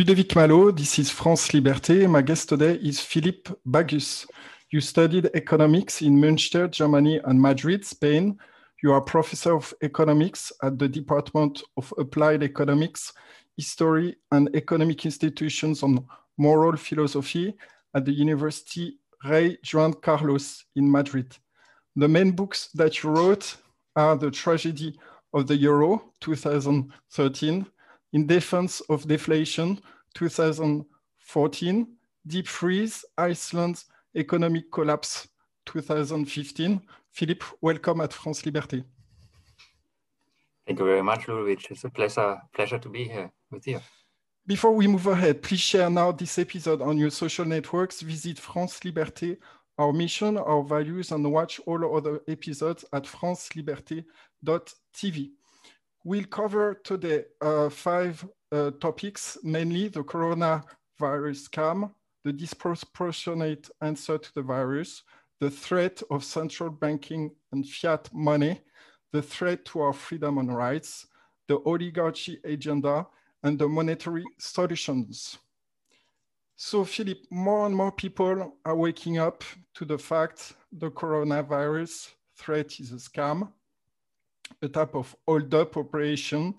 [0.00, 2.08] Ludovic Malot, this is France Liberté.
[2.08, 4.26] My guest today is Philippe Bagus.
[4.70, 8.38] You studied economics in Münster, Germany, and Madrid, Spain.
[8.82, 13.12] You are professor of economics at the Department of Applied Economics,
[13.58, 16.02] History, and Economic Institutions on
[16.38, 17.54] Moral Philosophy
[17.94, 21.36] at the University Rey Juan Carlos in Madrid.
[21.94, 23.54] The main books that you wrote
[23.96, 24.98] are The Tragedy
[25.34, 27.66] of the Euro, 2013,
[28.14, 29.78] In Defense of Deflation,
[30.14, 31.86] 2014,
[32.26, 35.28] Deep Freeze, Iceland's Economic Collapse,
[35.66, 36.80] 2015.
[37.10, 38.84] Philippe, welcome at France Liberté.
[40.66, 41.70] Thank you very much, Ludovic.
[41.70, 43.80] It's a pleasure, pleasure to be here with you.
[44.46, 48.00] Before we move ahead, please share now this episode on your social networks.
[48.00, 49.36] Visit France Liberté,
[49.78, 55.30] our mission, our values, and watch all other episodes at franceliberté.tv.
[56.02, 60.64] We'll cover today uh, five uh, topics, mainly the coronavirus
[61.50, 61.92] scam,
[62.24, 65.02] the disproportionate answer to the virus,
[65.40, 68.62] the threat of central banking and fiat money,
[69.12, 71.06] the threat to our freedom and rights,
[71.48, 73.06] the oligarchy agenda,
[73.42, 75.36] and the monetary solutions.
[76.56, 82.80] So, Philip, more and more people are waking up to the fact the coronavirus threat
[82.80, 83.52] is a scam,
[84.62, 86.54] a type of hold up operation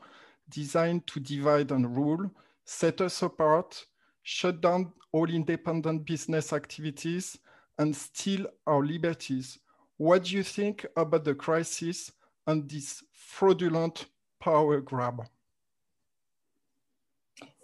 [0.50, 2.30] designed to divide and rule,
[2.66, 3.86] set us apart,
[4.24, 7.38] shut down all independent business activities,
[7.78, 9.60] and steal our liberties.
[9.98, 12.12] What do you think about the crisis
[12.48, 14.06] and this fraudulent
[14.40, 15.22] power grab?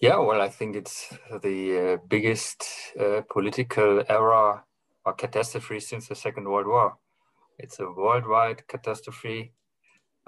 [0.01, 2.63] Yeah, well, I think it's the uh, biggest
[2.99, 4.63] uh, political error
[5.05, 6.97] or catastrophe since the Second World War.
[7.57, 9.53] It's a worldwide catastrophe.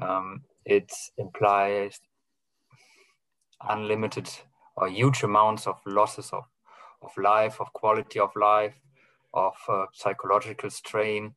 [0.02, 2.00] Um, it implies
[3.68, 4.29] unlimited
[4.75, 6.44] or huge amounts of losses of,
[7.01, 8.75] of life, of quality of life,
[9.34, 11.34] of uh, psychological strain,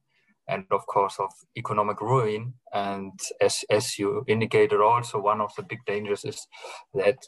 [0.48, 2.54] and of course of economic ruin.
[2.72, 6.46] And as, as you indicated also, one of the big dangers is
[6.94, 7.18] that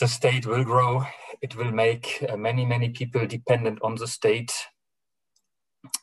[0.00, 1.04] the state will grow.
[1.42, 4.52] It will make uh, many, many people dependent on the state.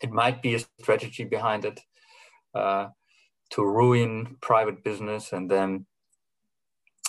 [0.02, 1.80] It might be a strategy behind it
[2.56, 2.88] uh,
[3.54, 5.86] to ruin private business and then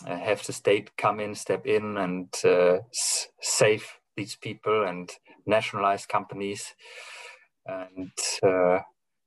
[0.07, 2.79] uh, have the state come in, step in, and uh,
[3.41, 5.11] save these people and
[5.47, 6.75] nationalize companies.
[7.67, 8.11] And
[8.43, 8.81] uh,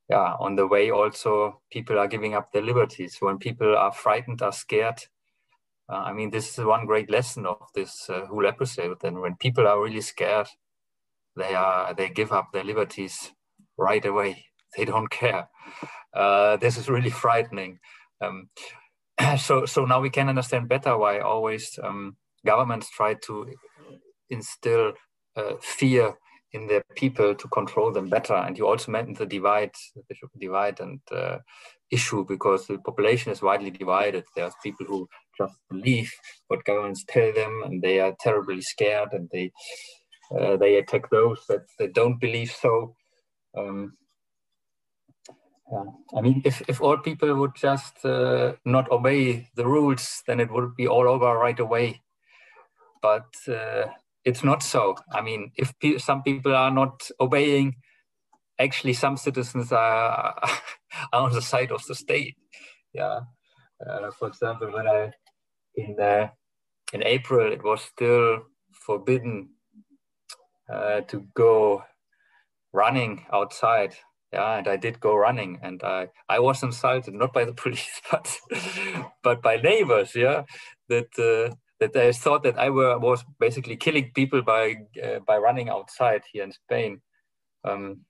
[0.08, 3.16] yeah, on the way also people are giving up their liberties.
[3.20, 5.00] When people are frightened, are scared.
[5.88, 9.02] Uh, I mean, this is one great lesson of this uh, whole episode.
[9.02, 10.48] And when people are really scared,
[11.36, 13.32] they are they give up their liberties
[13.76, 14.47] right away.
[14.76, 15.48] They don't care.
[16.14, 17.78] Uh, this is really frightening.
[18.20, 18.48] Um,
[19.38, 23.46] so so now we can understand better why always um, governments try to
[24.30, 24.92] instill
[25.36, 26.14] uh, fear
[26.52, 28.34] in their people to control them better.
[28.34, 31.38] And you also mentioned the divide, the divide and uh,
[31.90, 34.24] issue because the population is widely divided.
[34.34, 36.12] There are people who just believe
[36.48, 39.52] what governments tell them, and they are terribly scared, and they
[40.38, 42.94] uh, they attack those that they don't believe so.
[43.56, 43.96] Um,
[45.72, 45.84] yeah.
[46.16, 50.50] I mean, if, if all people would just uh, not obey the rules, then it
[50.50, 52.02] would be all over right away.
[53.02, 53.86] But uh,
[54.24, 54.96] it's not so.
[55.12, 57.76] I mean, if pe- some people are not obeying,
[58.58, 60.34] actually, some citizens are,
[61.12, 62.36] are on the side of the state.
[62.92, 63.20] Yeah.
[63.86, 65.12] Uh, for example, when I
[65.76, 66.28] in uh,
[66.92, 68.40] in April, it was still
[68.72, 69.50] forbidden
[70.72, 71.84] uh, to go
[72.72, 73.94] running outside
[74.32, 78.00] yeah and i did go running and i i was insulted not by the police
[78.10, 78.38] but
[79.22, 80.42] but by neighbors yeah
[80.88, 85.36] that uh, that they thought that i were was basically killing people by uh, by
[85.36, 87.00] running outside here in spain.
[87.64, 88.00] Um,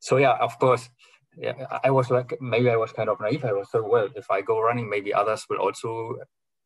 [0.00, 0.88] so yeah of course
[1.36, 3.44] yeah i was like maybe i was kind of naive.
[3.44, 6.16] I was so well if i go running maybe others will also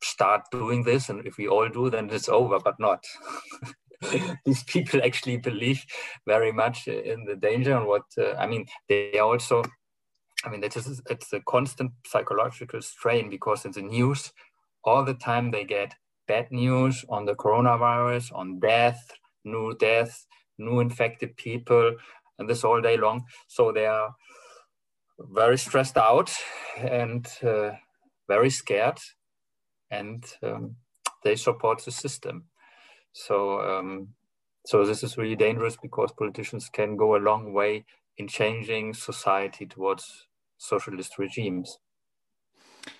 [0.01, 3.03] start doing this and if we all do then it's over but not
[4.45, 5.83] these people actually believe
[6.27, 8.65] very much in the danger and what uh, I mean.
[8.89, 9.63] They also,
[10.45, 14.31] I mean, it is it's a constant psychological strain because in the news
[14.83, 15.95] all the time they get
[16.27, 19.11] bad news on the coronavirus, on death,
[19.45, 20.25] new deaths,
[20.57, 21.95] new infected people,
[22.39, 23.25] and this all day long.
[23.47, 24.15] So they are
[25.19, 26.33] very stressed out
[26.77, 27.71] and uh,
[28.27, 28.99] very scared,
[29.91, 30.75] and um,
[31.23, 32.45] they support the system.
[33.13, 34.09] So, um,
[34.65, 37.85] so this is really dangerous because politicians can go a long way
[38.17, 40.27] in changing society towards
[40.57, 41.77] socialist regimes.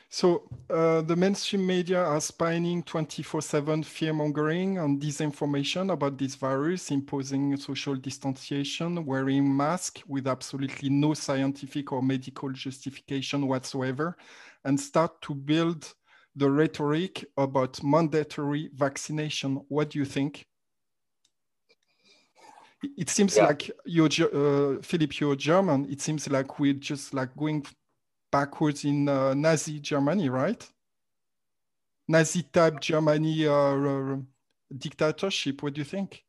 [0.09, 7.57] So uh, the mainstream media are spinning 24-7 fear-mongering and disinformation about this virus, imposing
[7.57, 14.15] social distanciation, wearing masks with absolutely no scientific or medical justification whatsoever,
[14.63, 15.91] and start to build
[16.35, 19.61] the rhetoric about mandatory vaccination.
[19.67, 20.45] What do you think?
[22.97, 23.45] It seems yeah.
[23.45, 25.87] like you're, uh, Philip, you're German.
[25.89, 27.65] It seems like we're just like going
[28.31, 30.69] backwards in uh, Nazi Germany, right?
[32.07, 34.17] Nazi type Germany uh,
[34.77, 35.63] dictatorship.
[35.63, 36.23] What do you think?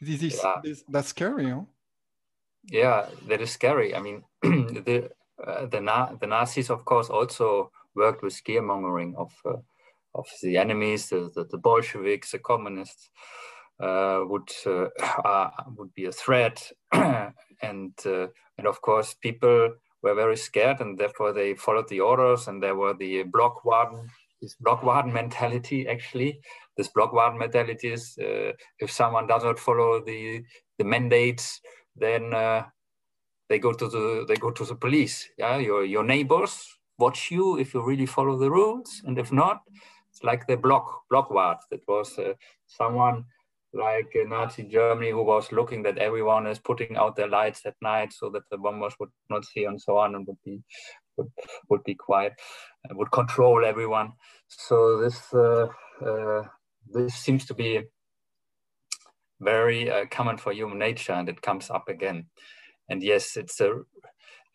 [0.00, 0.54] This is yeah.
[0.62, 1.62] this, that's scary, huh?
[2.64, 3.94] Yeah, that is scary.
[3.94, 5.10] I mean, the
[5.46, 9.58] uh, the, Na- the Nazis, of course, also worked with scaremongering of uh,
[10.14, 13.10] of the enemies, the, the, the Bolsheviks, the communists.
[13.80, 14.86] Uh, would uh,
[15.24, 18.26] uh, would be a threat, and uh,
[18.56, 22.76] and of course people were very scared and therefore they followed the orders and there
[22.76, 24.06] were the Blockwarden,
[24.40, 26.38] this Blockwarden mentality actually.
[26.76, 30.44] This Blockwarden mentality is uh, if someone does not follow the,
[30.78, 31.60] the mandates,
[31.96, 32.30] then
[33.48, 35.28] they go to the they go to the police.
[35.36, 36.64] Yeah, your your neighbors
[36.98, 39.62] watch you if you really follow the rules, and if not,
[40.10, 41.58] it's like the block blockward.
[41.70, 42.34] That was uh,
[42.66, 43.24] someone
[43.72, 47.74] like in Nazi Germany, who was looking that everyone is putting out their lights at
[47.82, 50.62] night so that the bombers would not see and so on and would be
[51.16, 51.30] would,
[51.68, 52.34] would be quiet
[52.84, 54.12] and would control everyone.
[54.48, 55.68] So this uh,
[56.04, 56.42] uh,
[56.92, 57.82] this seems to be
[59.40, 62.26] very uh, common for human nature, and it comes up again.
[62.88, 63.80] And yes, it's a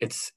[0.00, 0.32] it's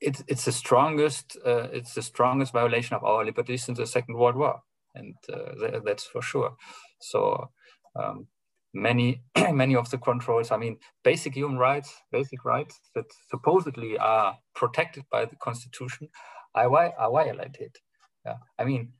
[0.00, 4.16] it's it's the strongest uh, it's the strongest violation of our liberties since the Second
[4.16, 4.62] World War,
[4.94, 6.56] and uh, th that's for sure.
[7.00, 7.50] So
[7.96, 8.26] um,
[8.72, 14.38] many many of the controls i mean basic human rights basic rights that supposedly are
[14.54, 16.08] protected by the constitution
[16.54, 17.76] are, are violated.
[18.24, 18.36] Yeah.
[18.58, 18.92] I mean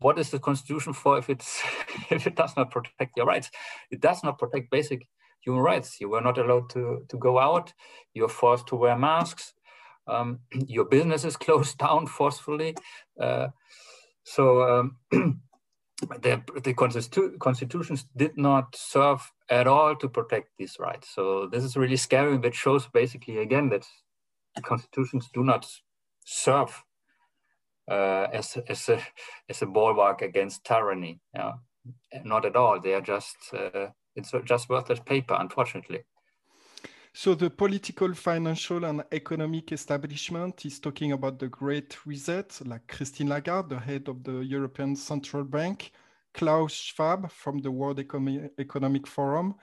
[0.00, 1.60] what is the constitution for if it's
[2.10, 3.50] if it does not protect your rights?
[3.90, 5.06] It does not protect basic
[5.40, 6.00] human rights.
[6.00, 7.72] You were not allowed to to go out.
[8.14, 9.54] You're forced to wear masks
[10.08, 12.74] um, your business is closed down forcefully
[13.20, 13.48] uh,
[14.24, 14.96] so um,
[16.20, 19.20] the, the constitu constitutions did not serve
[19.50, 21.08] at all to protect these rights.
[21.14, 23.86] So this is really scary, but shows basically again that
[24.54, 25.66] the constitutions do not
[26.24, 26.82] serve
[27.90, 29.00] uh, as, as, a,
[29.48, 31.20] as a bulwark against tyranny.
[31.34, 31.52] Yeah.
[32.22, 32.80] Not at all.
[32.80, 36.00] They are just, uh, it's just worthless paper, unfortunately.
[37.12, 43.28] So the political, financial, and economic establishment is talking about the Great Reset, like Christine
[43.28, 45.92] Lagarde, the head of the European Central Bank,
[46.34, 49.54] Klaus Schwab from the World Economic Forum.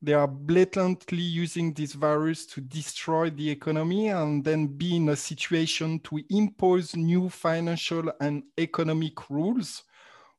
[0.00, 5.16] They are blatantly using this virus to destroy the economy and then be in a
[5.16, 9.84] situation to impose new financial and economic rules.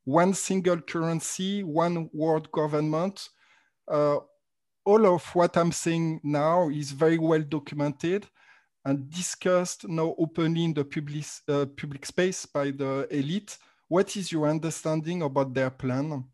[0.03, 3.29] One single currency, one world government,
[3.87, 4.17] uh,
[4.85, 8.27] all of what I'm saying now is very well documented
[8.85, 13.57] and discussed now openly in the public, uh, public space by the elite.
[13.87, 16.25] What is your understanding about their plan?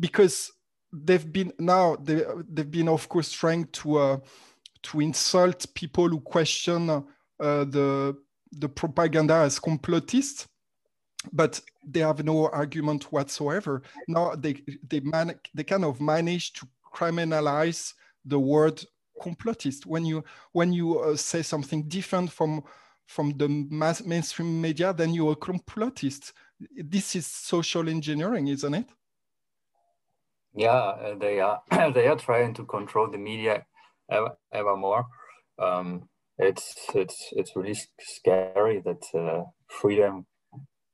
[0.00, 0.50] Because
[0.92, 4.18] they've been now they, they've been of course trying to uh,
[4.82, 7.02] to insult people who question uh,
[7.38, 8.16] the
[8.52, 10.46] the propaganda as complotist
[11.32, 16.66] but they have no argument whatsoever now they they man they kind of manage to
[16.96, 18.82] criminalize the word
[19.20, 19.86] complotist.
[19.86, 22.62] When you when you uh, say something different from
[23.06, 26.32] from the mass, mainstream media then you're a complotist.
[26.76, 28.88] This is social engineering isn't it?
[30.54, 31.62] Yeah uh, they are
[31.92, 33.64] they are trying to control the media
[34.10, 35.04] ever, ever more
[35.58, 40.26] um, it's it's it's really scary that uh, freedom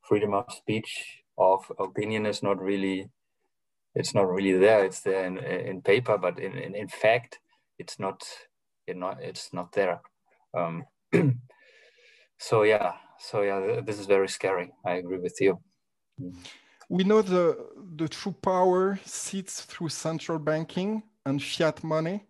[0.02, 3.08] freedom of speech of opinion is not really
[3.94, 4.84] it's not really there.
[4.84, 7.38] It's there in, in paper, but in, in, in fact,
[7.78, 8.22] it's not,
[8.86, 10.00] you know, it's not there.
[10.54, 10.84] Um,
[12.38, 14.72] so yeah, so yeah, this is very scary.
[14.84, 15.58] I agree with you.
[16.88, 17.56] We know the
[17.96, 22.26] the true power sits through central banking and fiat money.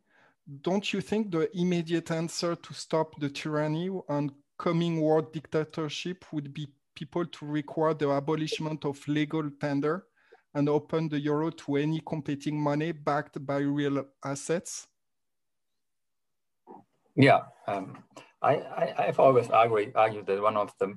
[0.61, 6.53] Don't you think the immediate answer to stop the tyranny and coming world dictatorship would
[6.53, 10.05] be people to require the abolishment of legal tender
[10.55, 14.89] and open the euro to any competing money backed by real assets?
[17.17, 18.03] Yeah, um,
[18.41, 20.95] I, I, have always argued, argued that one of the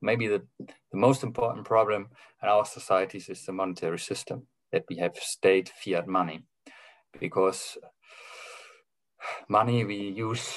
[0.00, 2.08] maybe the, the most important problem
[2.42, 6.42] in our societies is the monetary system, that we have state fiat money.
[7.20, 7.78] Because
[9.48, 10.54] money we use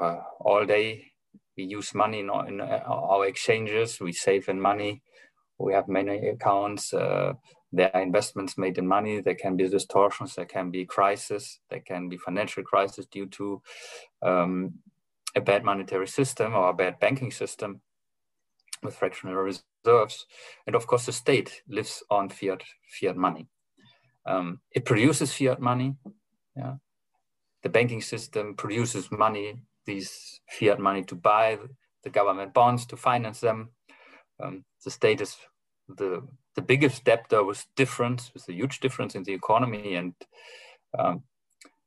[0.00, 1.12] uh, all day,
[1.56, 5.02] we use money in in our exchanges, we save in money,
[5.60, 7.34] we have many accounts, uh,
[7.72, 11.80] there are investments made in money, there can be distortions, there can be crisis, there
[11.80, 13.62] can be financial crisis due to
[14.22, 14.74] um,
[15.36, 17.80] a bad monetary system or a bad banking system
[18.82, 20.26] with fractional reserves.
[20.66, 23.46] And of course, the state lives on fiat, fiat money.
[24.26, 25.94] Um, it produces fiat money.
[26.56, 26.74] Yeah.
[27.62, 31.58] The banking system produces money, these fiat money to buy
[32.02, 33.70] the government bonds to finance them.
[34.42, 35.36] Um, the state is
[35.88, 36.22] the
[36.56, 40.14] the biggest debtor with difference, with a huge difference in the economy, and
[40.98, 41.22] um,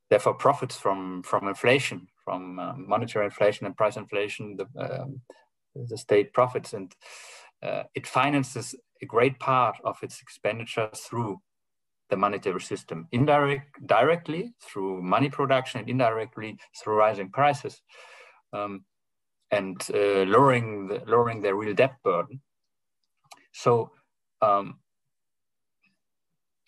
[0.10, 4.58] therefore profits from from inflation, from uh, monetary inflation and price inflation.
[4.58, 5.22] The, um,
[5.76, 6.94] the state profits, and
[7.64, 11.42] uh, it finances a great part of its expenditure through
[12.10, 17.82] the monetary system, indirect, directly through money production, and indirectly through rising prices,
[18.54, 18.86] um,
[19.50, 22.40] and uh, lowering the, lowering their real debt burden.
[23.54, 23.92] So,
[24.42, 24.80] um,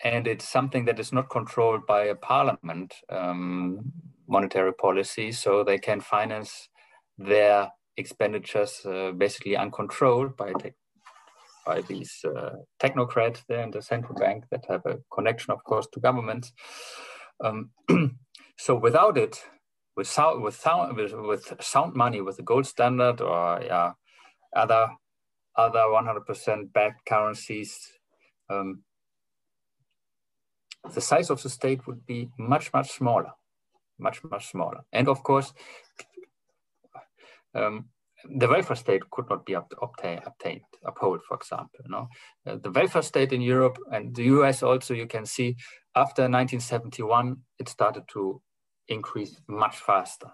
[0.03, 3.91] and it's something that is not controlled by a parliament um,
[4.27, 6.69] monetary policy, so they can finance
[7.17, 10.53] their expenditures uh, basically uncontrolled by
[11.65, 15.87] by these uh, technocrats there in the central bank that have a connection, of course,
[15.91, 16.53] to governments.
[17.43, 17.71] Um,
[18.57, 19.43] so without it,
[19.97, 23.93] with sound, with sound, with, with sound money, with the gold standard or yeah,
[24.55, 24.89] other
[25.57, 27.77] other 100% backed currencies,
[28.50, 28.83] um,
[30.93, 33.31] the size of the state would be much much smaller,
[33.97, 34.81] much much smaller.
[34.91, 35.51] And of course,
[37.55, 37.85] um,
[38.29, 41.79] the welfare state could not be obtain, obtained, upheld, for example.
[41.88, 42.09] No?
[42.45, 45.55] Uh, the welfare state in Europe and the US also, you can see
[45.95, 48.41] after 1971, it started to
[48.88, 50.31] increase much faster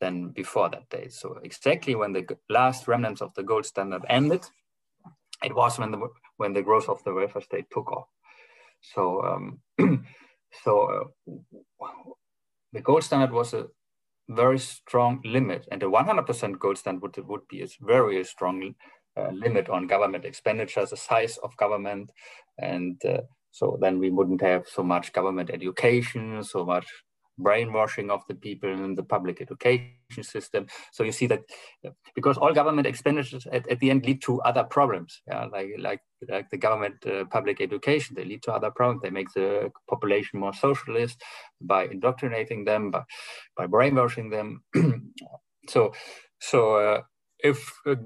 [0.00, 1.12] than before that date.
[1.12, 4.44] So exactly when the last remnants of the gold standard ended,
[5.44, 8.08] it was when the when the growth of the welfare state took off.
[8.80, 9.60] So um,
[10.64, 11.12] so
[11.80, 11.86] uh,
[12.72, 13.66] the gold standard was a
[14.28, 18.74] very strong limit, and the 100% gold standard would, would be a very strong
[19.16, 22.10] uh, limit on government expenditures, the size of government,
[22.58, 23.20] and uh,
[23.50, 26.86] so then we wouldn't have so much government education, so much
[27.42, 30.66] brainwashing of the people in the public education system.
[30.92, 31.42] So you see that
[32.14, 36.00] because all government expenditures at, at the end lead to other problems, yeah, like like
[36.28, 39.02] like the government uh, public education, they lead to other problems.
[39.02, 41.22] They make the population more socialist
[41.60, 43.02] by indoctrinating them, by,
[43.56, 44.62] by brainwashing them.
[45.68, 45.92] so
[46.40, 47.00] so uh,
[47.38, 47.96] if uh,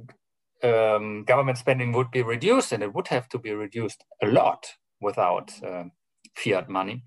[0.62, 4.66] um, government spending would be reduced, and it would have to be reduced a lot
[5.00, 5.92] without um,
[6.34, 7.04] fiat money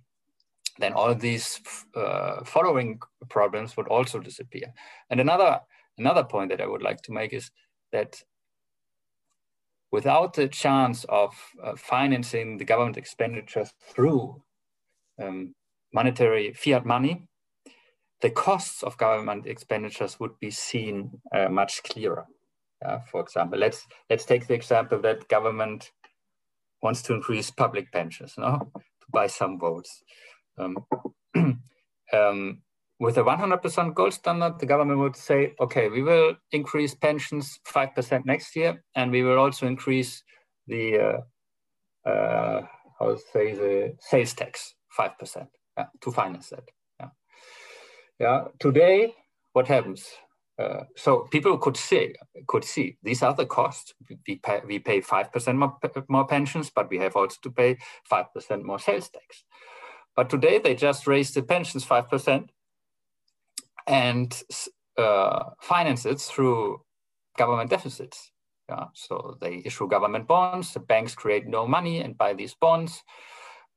[0.79, 1.59] then all these
[1.95, 4.73] uh, following problems would also disappear.
[5.09, 5.59] And another,
[5.97, 7.51] another point that I would like to make is
[7.91, 8.23] that
[9.91, 14.41] without the chance of uh, financing the government expenditures through
[15.21, 15.53] um,
[15.93, 17.27] monetary fiat money,
[18.21, 22.25] the costs of government expenditures would be seen uh, much clearer.
[22.85, 25.91] Uh, for example, let's let's take the example that government
[26.81, 30.03] wants to increase public pensions, no, to buy some votes.
[30.59, 30.77] Um,
[32.13, 32.61] um,
[32.99, 38.25] with a 100% gold standard, the government would say, okay, we will increase pensions 5%
[38.25, 40.21] next year, and we will also increase
[40.67, 41.23] the,
[42.05, 42.61] uh, uh,
[42.99, 45.47] how to say, the sales tax 5%
[45.77, 46.69] yeah, to finance that.
[46.99, 47.09] Yeah.
[48.19, 48.43] yeah.
[48.59, 49.15] Today,
[49.53, 50.05] what happens?
[50.59, 52.13] Uh, so people could see
[52.47, 53.93] could see these are the costs.
[54.27, 55.77] We pay we pay five percent more,
[56.09, 59.45] more pensions, but we have also to pay five percent more sales tax.
[60.19, 62.49] But today they just raised the pensions 5%
[63.87, 64.43] and
[64.97, 66.81] uh, finance it through
[67.37, 68.29] government deficits.
[68.67, 73.01] Yeah, so they issue government bonds, the banks create no money and buy these bonds,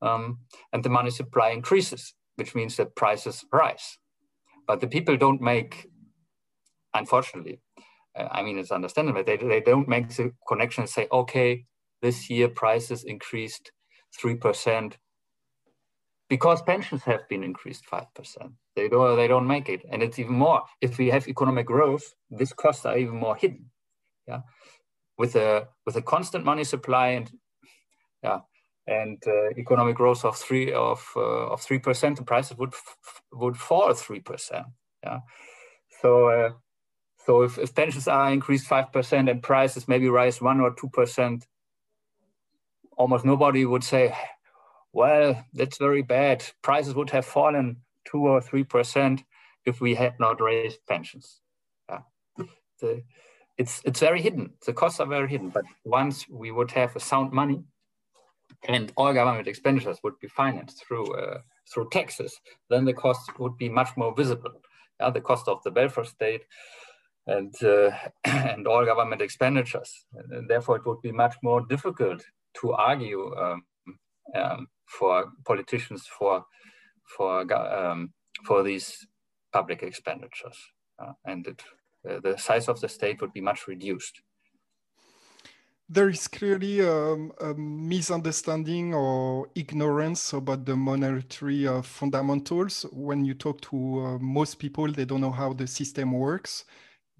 [0.03, 0.41] um,
[0.73, 3.99] and the money supply increases, which means that prices rise.
[4.67, 5.87] But the people don't make,
[6.93, 7.61] unfortunately,
[8.17, 11.67] I mean, it's understandable, they, they don't make the connection and say, okay,
[12.01, 13.71] this year prices increased
[14.21, 14.95] 3%,
[16.33, 18.07] because pensions have been increased 5%.
[18.75, 19.83] They don't, they don't make it.
[19.91, 20.62] And it's even more.
[20.81, 23.67] If we have economic growth, these costs are even more hidden.
[24.27, 24.41] Yeah.
[25.19, 27.31] With a, with a constant money supply and
[28.23, 28.39] yeah,
[28.87, 32.73] and uh, economic growth of three of uh, of three percent, the prices would
[33.33, 34.67] would fall three percent.
[35.05, 35.19] Yeah,
[36.01, 36.51] so uh,
[37.27, 40.89] so if, if pensions are increased five percent and prices maybe rise one or two
[40.89, 41.47] percent,
[42.97, 44.15] almost nobody would say,
[44.93, 46.45] well, that's very bad.
[46.63, 49.23] Prices would have fallen two or three percent
[49.65, 51.41] if we had not raised pensions.
[52.81, 53.03] the
[53.59, 54.51] it's it's very hidden.
[54.67, 55.51] The costs are very hidden.
[55.51, 57.63] But once we would have a sound money,
[58.69, 61.39] and all government expenditures would be financed through uh,
[61.73, 64.53] through taxes, then the costs would be much more visible.
[65.01, 66.43] Yeah, the cost of the welfare state
[67.27, 67.91] and uh,
[68.25, 70.07] and all government expenditures.
[70.15, 72.23] And therefore, it would be much more difficult
[72.61, 73.63] to argue um,
[74.35, 76.45] um, for politicians for
[77.17, 78.12] for um,
[78.47, 79.07] for these
[79.52, 80.57] public expenditures,
[80.99, 81.62] uh, and it,
[82.09, 84.23] uh, the size of the state would be much reduced.
[85.88, 92.87] There is clearly um, a misunderstanding or ignorance about the monetary uh, fundamentals.
[92.93, 96.64] When you talk to uh, most people, they don't know how the system works.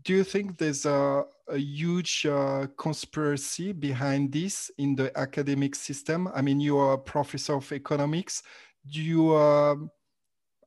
[0.05, 6.29] Do you think there's a, a huge uh, conspiracy behind this in the academic system?
[6.35, 8.43] I mean, you are a professor of economics.
[8.91, 9.91] Do you um,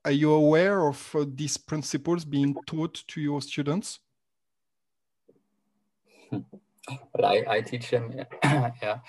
[0.05, 3.99] are you aware of uh, these principles being taught to your students?
[6.31, 8.13] Well, I, I teach them,
[8.43, 8.71] yeah.
[8.81, 8.99] yeah.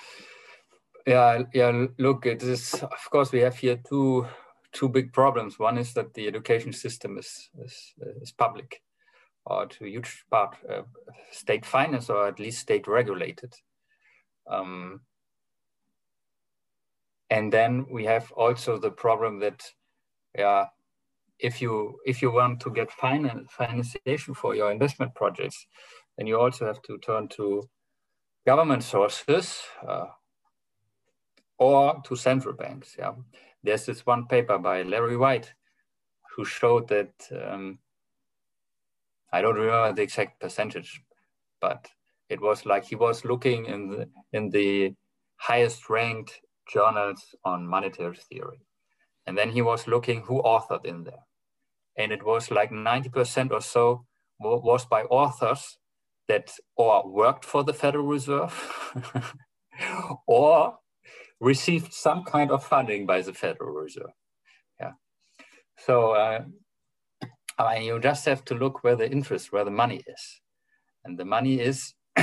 [1.07, 4.27] Yeah, look, it is, of course, we have here two,
[4.73, 5.59] two big problems.
[5.59, 8.83] One is that the education system is, is, is public
[9.47, 10.83] or to a huge part uh,
[11.31, 13.55] state finance or at least state regulated.
[14.51, 15.01] Um,
[17.31, 19.63] and then we have also the problem that
[20.37, 20.67] yeah,
[21.39, 23.51] if you if you want to get finance
[24.35, 25.67] for your investment projects,
[26.17, 27.69] then you also have to turn to
[28.47, 30.07] government sources uh,
[31.59, 32.97] or to central banks.
[32.99, 33.13] Yeah,
[33.63, 35.53] there's this one paper by Larry White
[36.37, 37.79] who showed that um,
[39.37, 41.01] I don't remember the exact percentage,
[41.61, 41.89] but
[42.29, 44.95] it was like he was looking in the in the
[45.37, 46.41] highest ranked
[46.73, 48.61] journals on monetary theory.
[49.27, 51.27] And then he was looking who authored in there
[51.97, 54.05] and it was like 90% or so
[54.39, 55.79] was by authors
[56.29, 58.55] that or worked for the Federal Reserve
[60.27, 60.79] or
[61.41, 64.13] received some kind of funding by the Federal Reserve.
[64.81, 64.93] Yeah.
[65.79, 66.45] So uh,
[67.59, 70.41] I mean, you just have to look where the interest, where the money is.
[71.05, 71.95] And the money is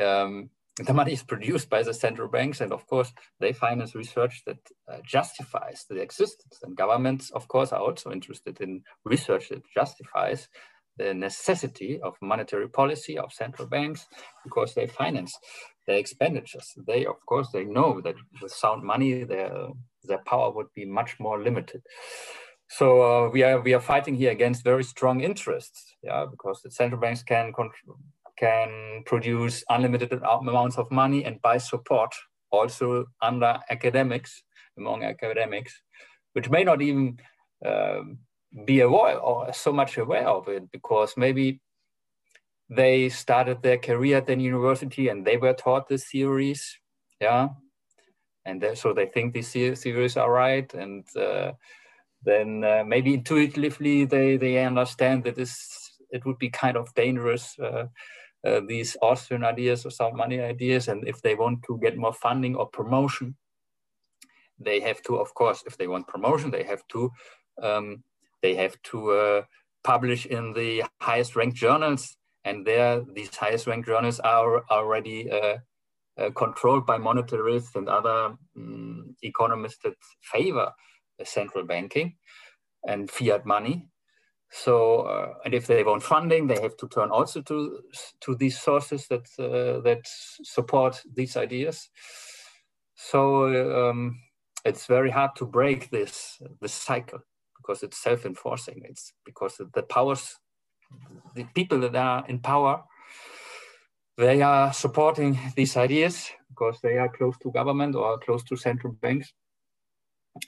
[0.00, 4.42] um, the money is produced by the central banks, and of course, they finance research
[4.46, 4.58] that
[4.90, 6.60] uh, justifies the existence.
[6.62, 10.48] And governments, of course, are also interested in research that justifies
[10.96, 14.06] the necessity of monetary policy of central banks
[14.44, 15.36] because they finance
[15.86, 16.72] their expenditures.
[16.86, 19.68] They, of course, they know that with sound money, their
[20.04, 21.82] their power would be much more limited.
[22.70, 26.70] So uh, we are we are fighting here against very strong interests, yeah, because the
[26.70, 27.52] central banks can
[28.38, 32.14] can produce unlimited amounts of money and buy support
[32.52, 34.42] also under academics,
[34.78, 35.82] among academics,
[36.32, 37.18] which may not even
[37.66, 38.18] um,
[38.64, 41.60] be aware or so much aware of it because maybe
[42.68, 46.78] they started their career at the university and they were taught the theories,
[47.20, 47.48] yeah,
[48.44, 51.50] and so they think these theories are right, and uh,
[52.22, 57.58] then uh, maybe intuitively they they understand that this it would be kind of dangerous
[57.58, 57.86] uh,
[58.44, 60.88] uh, these Austrian ideas or sound money ideas.
[60.88, 63.36] And if they want to get more funding or promotion,
[64.58, 67.10] they have to, of course, if they want promotion, they have to
[67.62, 68.02] um,
[68.42, 69.42] they have to uh,
[69.84, 72.16] publish in the highest ranked journals.
[72.44, 75.58] And there, these highest ranked journals are already uh,
[76.18, 80.72] uh, controlled by monetarists and other um, economists that favor
[81.24, 82.16] central banking
[82.86, 83.86] and fiat money.
[84.52, 87.80] So, uh, and if they want funding, they have to turn also to
[88.22, 91.88] to these sources that uh, that support these ideas.
[92.94, 94.18] So um,
[94.64, 97.20] it's very hard to break this this cycle
[97.56, 98.82] because it's self-enforcing.
[98.84, 100.36] It's because the powers,
[101.34, 102.82] the people that are in power,
[104.16, 108.92] they are supporting these ideas because they are close to government or close to central
[108.94, 109.32] banks.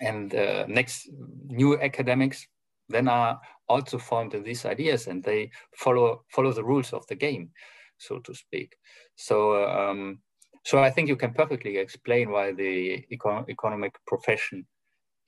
[0.01, 1.09] And uh, next,
[1.47, 2.47] new academics
[2.89, 7.15] then are also formed in these ideas and they follow follow the rules of the
[7.15, 7.51] game,
[7.99, 8.77] so to speak.
[9.17, 10.19] So um,
[10.65, 14.67] so I think you can perfectly explain why the econ economic profession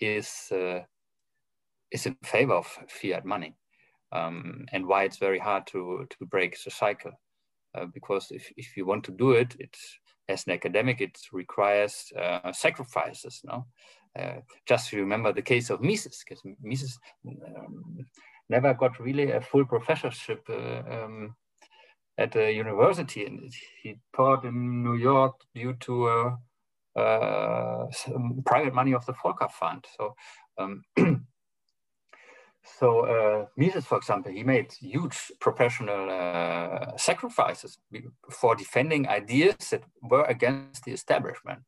[0.00, 0.80] is uh,
[1.90, 3.56] is in favor of fiat money
[4.12, 7.12] um, and why it's very hard to to break the cycle.
[7.74, 12.12] Uh, because if, if you want to do it, it's as an academic, it requires
[12.16, 13.40] uh, sacrifices.
[13.44, 13.66] No,
[14.66, 18.06] just remember the case of Mises, because Mises um,
[18.48, 21.34] never got really a full professorship uh, um,
[22.16, 26.36] at a university, and he taught in New York due to uh,
[26.96, 27.86] uh
[28.46, 29.84] private money of the Volker Fund.
[29.96, 30.14] So,
[30.58, 30.84] um,
[32.78, 37.78] so uh, Mises, for example, he made huge professional uh, sacrifices
[38.30, 41.60] for defending ideas that were against the establishment.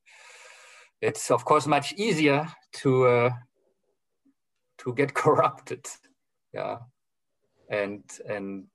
[1.00, 2.48] It's of course much easier
[2.80, 3.30] to uh,
[4.78, 5.86] to get corrupted,
[6.52, 6.78] yeah,
[7.70, 8.66] and and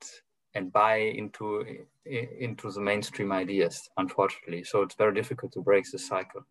[0.54, 1.66] and buy into
[2.06, 3.90] into the mainstream ideas.
[3.98, 6.46] Unfortunately, so it's very difficult to break the cycle.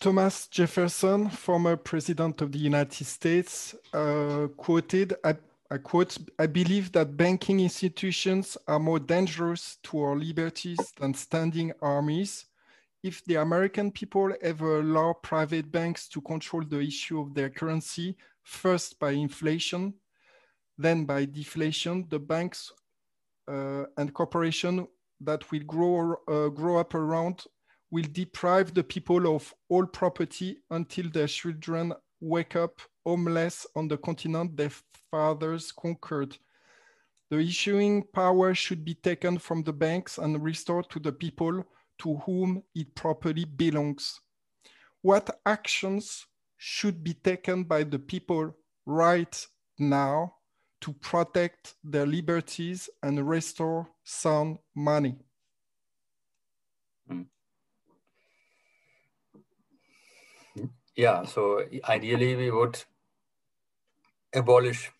[0.00, 5.36] Thomas Jefferson, former president of the United States, uh, quoted, I,
[5.70, 11.72] I, quote, I believe that banking institutions are more dangerous to our liberties than standing
[11.80, 12.46] armies.
[13.04, 18.16] If the American people ever allow private banks to control the issue of their currency,
[18.42, 19.92] first by inflation,
[20.78, 22.72] then by deflation, the banks
[23.46, 24.88] uh, and corporations
[25.20, 27.44] that will grow, uh, grow up around
[27.90, 33.98] will deprive the people of all property until their children wake up homeless on the
[33.98, 34.72] continent their
[35.10, 36.38] fathers conquered.
[37.30, 41.66] The issuing power should be taken from the banks and restored to the people
[41.98, 44.20] to whom it properly belongs.
[45.02, 46.26] What actions
[46.56, 49.46] should be taken by the people right
[49.78, 50.34] now
[50.80, 55.16] to protect their liberties and restore sound money?
[57.10, 57.26] Mm.
[60.96, 62.82] Yeah, so ideally we would
[64.34, 64.90] abolish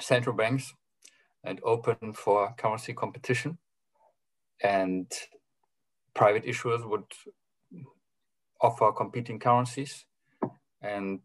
[0.00, 0.74] central banks
[1.44, 3.58] and open for currency competition
[4.62, 5.12] and
[6.14, 7.04] private issuers would
[8.60, 10.06] offer competing currencies.
[10.80, 11.20] And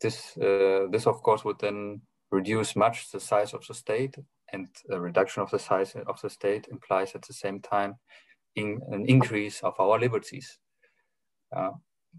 [0.00, 4.16] this uh, this of course would then reduce much the size of the state
[4.52, 7.96] and a reduction of the size of the state implies at the same time
[8.56, 10.58] in an increase of our liberties.
[11.54, 11.70] Uh,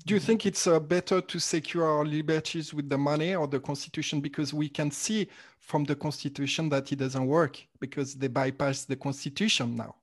[0.06, 3.60] do you think it's uh, better to secure our liberties with the money or the
[3.60, 4.22] constitution?
[4.22, 5.28] Because we can see
[5.60, 9.96] from the constitution that it doesn't work because they bypass the constitution now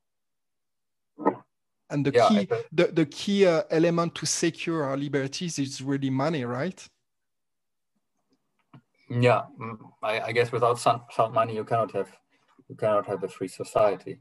[1.91, 6.11] and the yeah, key the, the key uh, element to secure our liberties is really
[6.11, 6.89] money right
[9.11, 12.11] yeah mm, i, I guess without some, sound money you cannot have
[12.69, 14.21] you cannot have a free society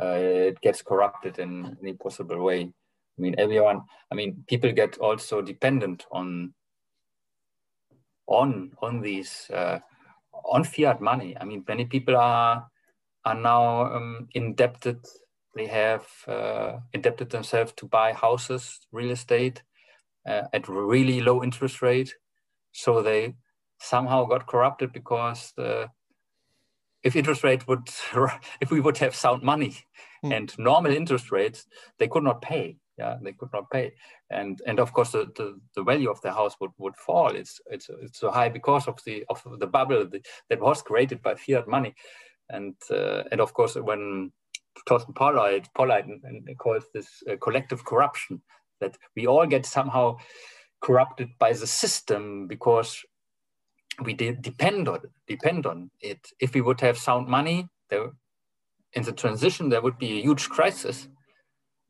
[0.00, 0.14] uh,
[0.50, 2.72] it gets corrupted in any possible way
[3.18, 6.54] I mean, everyone, I mean, people get also dependent on
[8.28, 9.80] on on these uh,
[10.44, 11.36] on fiat money.
[11.40, 12.68] I mean, many people are
[13.24, 15.04] are now um, indebted.
[15.58, 19.64] They have uh, indebted themselves to buy houses, real estate
[20.24, 22.14] uh, at really low interest rate.
[22.70, 23.34] So they
[23.80, 25.86] somehow got corrupted because uh,
[27.02, 27.90] if interest rate would,
[28.60, 29.76] if we would have sound money
[30.24, 30.32] mm.
[30.32, 31.66] and normal interest rates,
[31.98, 33.92] they could not pay yeah they could not pay
[34.30, 37.60] and and of course the, the, the value of the house would, would fall it's
[37.70, 40.04] it's it's so high because of the of the bubble
[40.50, 41.94] that was created by fiat money
[42.50, 44.32] and uh, and of course when
[44.86, 46.06] Thorsten Polleit, Polleit
[46.58, 48.42] calls this uh, collective corruption
[48.80, 50.16] that we all get somehow
[50.80, 53.02] corrupted by the system because
[54.04, 56.20] we de depend on depend on it.
[56.40, 58.12] If we would have sound money there
[58.92, 61.08] in the transition there would be a huge crisis.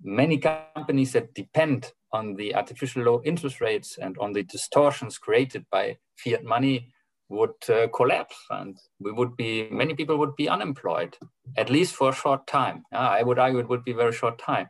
[0.03, 5.67] Many companies that depend on the artificial low interest rates and on the distortions created
[5.71, 6.89] by fiat money
[7.29, 11.17] would uh, collapse and we would be many people would be unemployed
[11.57, 14.39] at least for a short time yeah, i would argue it would be very short
[14.39, 14.67] time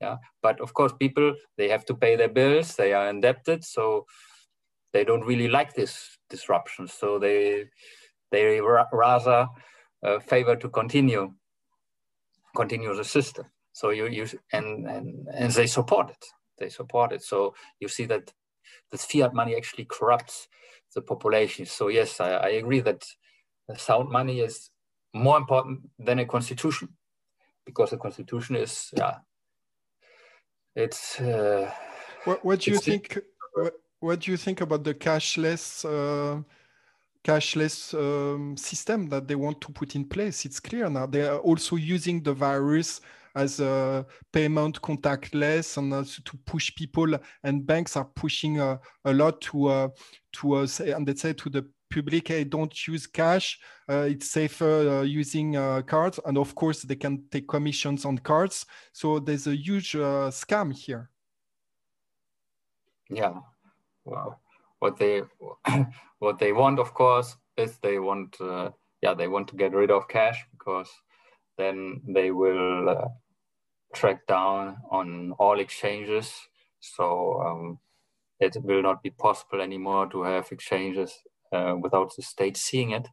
[0.00, 4.06] yeah but of course people they have to pay their bills they are indebted so
[4.92, 7.64] they don't really like this disruption so they
[8.30, 8.60] they
[8.92, 9.46] rather
[10.02, 11.32] uh, favor to continue
[12.54, 13.44] continue the system
[13.78, 16.24] so you you and and and they support it.
[16.58, 17.22] They support it.
[17.22, 18.32] So you see that
[18.90, 20.48] the fiat money actually corrupts
[20.98, 21.66] the population.
[21.66, 23.04] So yes, I, I agree that
[23.76, 24.70] sound money is
[25.14, 26.88] more important than a constitution
[27.64, 29.16] because the constitution is yeah
[30.74, 31.70] it's uh,
[32.24, 33.18] what, what do you think
[33.54, 36.40] what, what, do you think about the cashless uh,
[37.24, 41.38] cashless um, system that they want to put in place it's clear now they are
[41.38, 43.00] also using the virus
[43.38, 45.92] as a payment contactless and
[46.24, 49.88] to push people and banks are pushing uh, a lot to uh,
[50.32, 53.58] to uh, say and they say to the public hey don't use cash.
[53.88, 56.20] Uh, it's safer uh, using uh, cards.
[56.26, 58.66] And of course they can take commissions on cards.
[58.92, 61.10] So there's a huge scam here.
[63.08, 63.34] Yeah.
[64.04, 64.40] Well
[64.80, 65.22] what they
[66.18, 68.36] what they want of course is they want
[69.02, 70.90] yeah they want to get rid of cash because
[71.56, 73.10] then they will
[73.92, 76.34] uh, track down on all exchanges.
[76.80, 77.78] So um,
[78.40, 81.12] it will not be possible anymore to have exchanges
[81.52, 83.08] uh, without the state seeing it,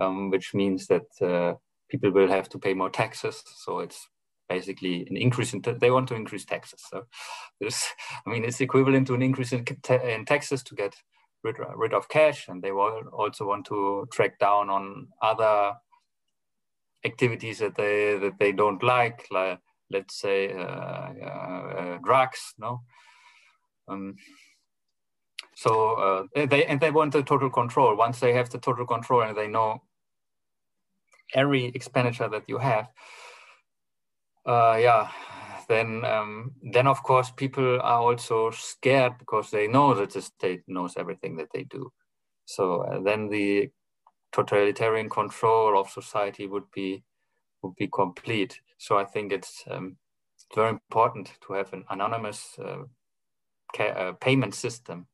[0.00, 1.54] um, which means that uh,
[1.90, 3.42] people will have to pay more taxes.
[3.64, 4.08] So it's
[4.48, 6.82] basically an increase in, they want to increase taxes.
[6.90, 7.04] So
[7.60, 7.86] this,
[8.26, 9.64] I mean, it's equivalent to an increase in,
[10.04, 10.94] in taxes to get
[11.44, 12.48] rid, rid of cash.
[12.48, 15.74] And they will also want to track down on other
[17.04, 19.60] activities that they, that they don't like, like
[19.90, 22.82] let's say uh, uh, drugs, no?
[23.88, 24.16] Um,
[25.54, 27.96] so uh, they and they want the total control.
[27.96, 29.82] Once they have the total control and they know
[31.34, 32.88] every expenditure that you have,
[34.46, 35.10] uh, yeah,
[35.68, 40.62] then um, then of course people are also scared because they know that the state
[40.68, 41.92] knows everything that they do.
[42.44, 43.70] So uh, then the
[44.32, 47.02] totalitarian control of society would be
[47.62, 48.60] would be complete.
[48.78, 49.96] So I think it's um,
[50.54, 52.84] very important to have an anonymous uh,
[53.78, 55.06] uh, payment system,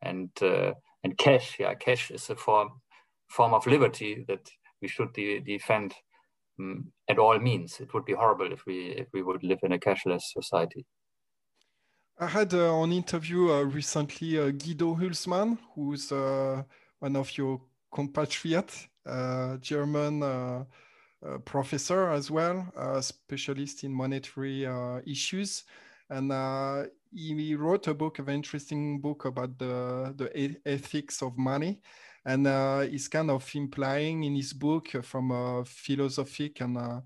[0.00, 0.72] and uh,
[1.04, 1.56] and cash.
[1.60, 2.80] Yeah, cash is a form
[3.28, 5.94] form of liberty that we should de defend
[6.58, 7.80] um, at all means.
[7.80, 10.86] It would be horrible if we if we would live in a cashless society.
[12.18, 17.60] I had uh, an interview uh, recently, uh, Guido Hülsmann, who's one of your
[17.92, 18.86] compatriots,
[19.60, 20.22] German
[21.44, 24.66] professor as well, a specialist in monetary
[25.06, 25.64] issues.
[26.10, 26.32] And
[27.14, 31.80] he wrote a book, a very interesting book about the, the ethics of money.
[32.24, 37.02] And uh, he's kind of implying in his book from a philosophic and a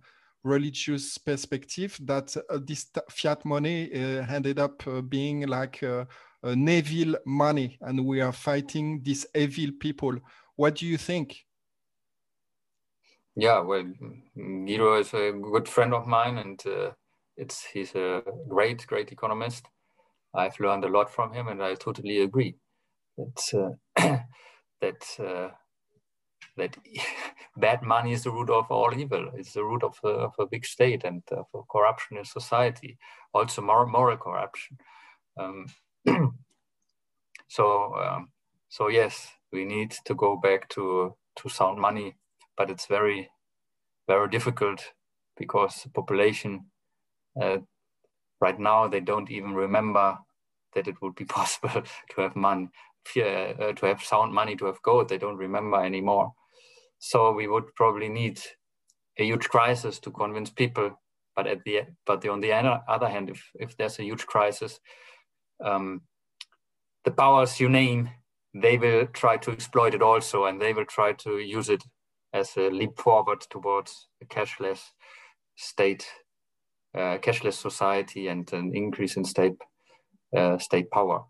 [0.47, 6.05] religious perspective that uh, this fiat money uh, ended up uh, being like uh,
[6.43, 10.17] an evil money and we are fighting these evil people.
[10.55, 11.46] What do you think?
[13.37, 13.85] Yeah, well,
[14.35, 16.91] Guido is a good friend of mine and uh,
[17.37, 19.67] it's he's a great, great economist
[20.37, 22.57] I've learned a lot from him, and I totally agree.
[23.17, 24.19] That uh,
[24.81, 25.49] that uh,
[26.57, 26.77] that
[27.57, 29.31] bad money is the root of all evil.
[29.35, 32.99] It's the root of, of a big state and of corruption in society.
[33.33, 34.77] Also, moral, moral corruption.
[35.39, 35.67] Um,
[37.49, 38.29] so, um,
[38.69, 42.17] so yes, we need to go back to to sound money,
[42.57, 43.31] but it's very,
[44.07, 44.93] very difficult
[45.37, 46.67] because the population
[47.41, 47.59] uh,
[48.41, 50.19] right now they don't even remember
[50.75, 52.69] that it would be possible to have money,
[53.17, 55.09] uh, to have sound money, to have gold.
[55.09, 56.33] They don't remember anymore.
[56.99, 58.41] So we would probably need
[59.19, 60.99] a huge crisis to convince people.
[61.35, 64.81] But at the but on the other hand, if if there's a huge crisis,
[65.63, 66.01] um,
[67.05, 68.09] the powers you name,
[68.55, 71.85] they will try to exploit it also, and they will try to use it
[72.37, 74.81] as a leap forward towards a cashless
[75.57, 76.07] state,
[76.95, 79.57] uh, cashless society, and an increase in state
[80.37, 81.25] uh, state power.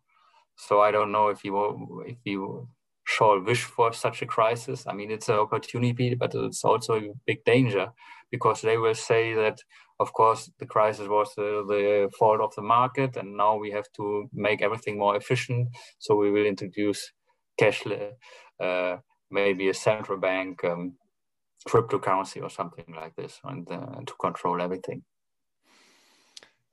[0.57, 2.69] So I don't know if you if you
[3.05, 4.85] shall wish for such a crisis.
[4.87, 7.93] I mean, it's an opportunity, but it's also a big danger
[8.31, 9.59] because they will say that,
[10.01, 13.87] of course, the crisis was the, the fault of the market, and now we have
[13.97, 15.69] to make everything more efficient.
[15.99, 17.13] So we will introduce
[17.61, 18.13] cashless,
[18.61, 18.97] uh,
[19.31, 20.95] maybe a central bank um,
[21.69, 25.03] cryptocurrency or something like this, and uh, to control everything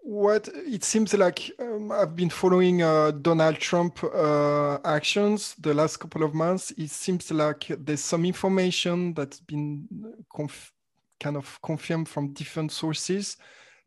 [0.04, 5.98] what it seems like um, I've been following uh, Donald Trump uh, actions the last
[5.98, 6.72] couple of months.
[6.72, 9.88] It seems like there's some information that's been
[11.20, 13.38] kind of confirmed from different sources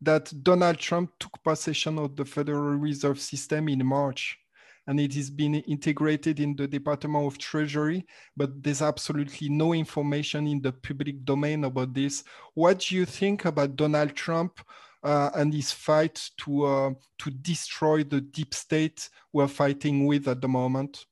[0.00, 4.38] that Donald Trump took possession of the Federal Reserve System in March.
[4.86, 10.46] And it has been integrated in the Department of Treasury, but there's absolutely no information
[10.46, 12.22] in the public domain about this.
[12.54, 14.60] What do you think about Donald Trump?
[15.06, 20.40] uh, and his fight to uh, to destroy the deep state we're fighting with at
[20.40, 21.06] the moment?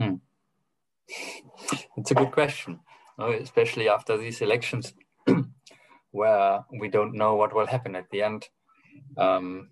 [0.00, 0.14] Hmm.
[1.98, 2.80] It's a good question,
[3.18, 4.94] especially after these elections,
[6.10, 8.48] where we don't know what will happen at the end.
[9.18, 9.68] Um,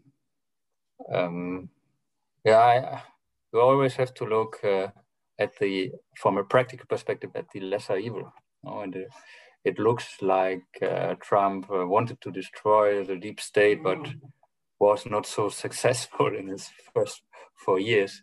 [1.12, 1.70] um,
[2.44, 3.02] yeah, I,
[3.52, 4.88] we always have to look uh,
[5.38, 8.32] at the, from a practical perspective, at the lesser evil.
[8.62, 9.06] You know, and the,
[9.64, 13.98] it looks like uh, Trump uh, wanted to destroy the deep state, but
[14.78, 17.22] was not so successful in his first
[17.56, 18.22] four years.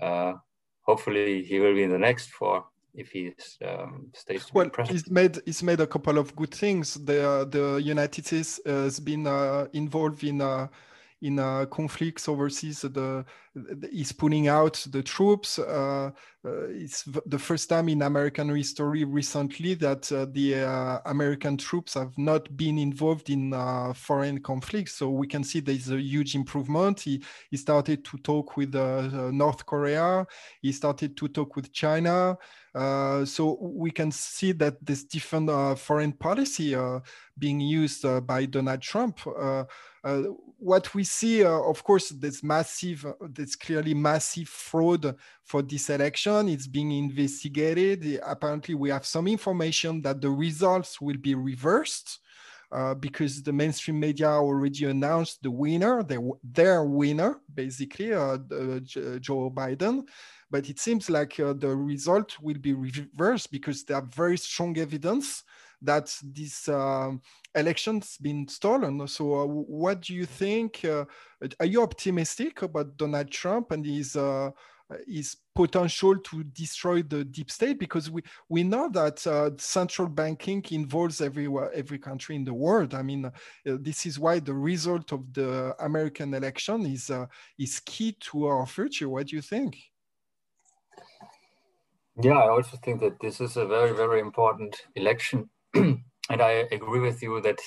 [0.00, 0.34] Uh,
[0.82, 3.32] hopefully, he will be in the next four if he
[3.66, 5.04] um, stays well, president.
[5.04, 6.94] he's made he's made a couple of good things.
[6.94, 10.68] The the United States has been uh, involved in uh,
[11.22, 12.82] in uh, conflicts overseas.
[12.82, 13.24] The,
[13.54, 15.58] the, he's pulling out the troops.
[16.46, 21.56] Uh, uh, it's the first time in American history recently that uh, the uh, American
[21.56, 24.94] troops have not been involved in uh, foreign conflicts.
[24.94, 27.00] So we can see there's a huge improvement.
[27.00, 30.26] He, he started to talk with uh, North Korea.
[30.60, 32.36] He started to talk with China.
[32.74, 36.76] Uh, so we can see that this different foreign policy
[37.38, 39.20] being used by Donald Trump.
[40.58, 46.48] what we see, of course, this massive, this clearly massive fraud for this election.
[46.48, 48.20] It's being investigated.
[48.26, 52.18] Apparently, we have some information that the results will be reversed.
[52.72, 58.38] Uh, because the mainstream media already announced the winner, their, their winner, basically, uh,
[59.20, 60.02] Joe Biden.
[60.50, 64.76] But it seems like uh, the result will be reversed because there are very strong
[64.78, 65.44] evidence
[65.80, 67.22] that this um,
[67.54, 69.06] election's been stolen.
[69.06, 70.84] So, uh, what do you think?
[70.84, 71.04] Uh,
[71.60, 74.16] are you optimistic about Donald Trump and his?
[74.88, 80.06] Uh, his potential to destroy the deep state because we, we know that uh, central
[80.06, 82.94] banking involves everywhere every country in the world.
[82.94, 83.30] I mean uh,
[83.64, 87.26] this is why the result of the american election is uh,
[87.58, 89.08] is key to our future.
[89.08, 89.76] What do you think?
[92.22, 95.50] Yeah i also think that this is a very very important election.
[96.28, 97.60] And I agree with you that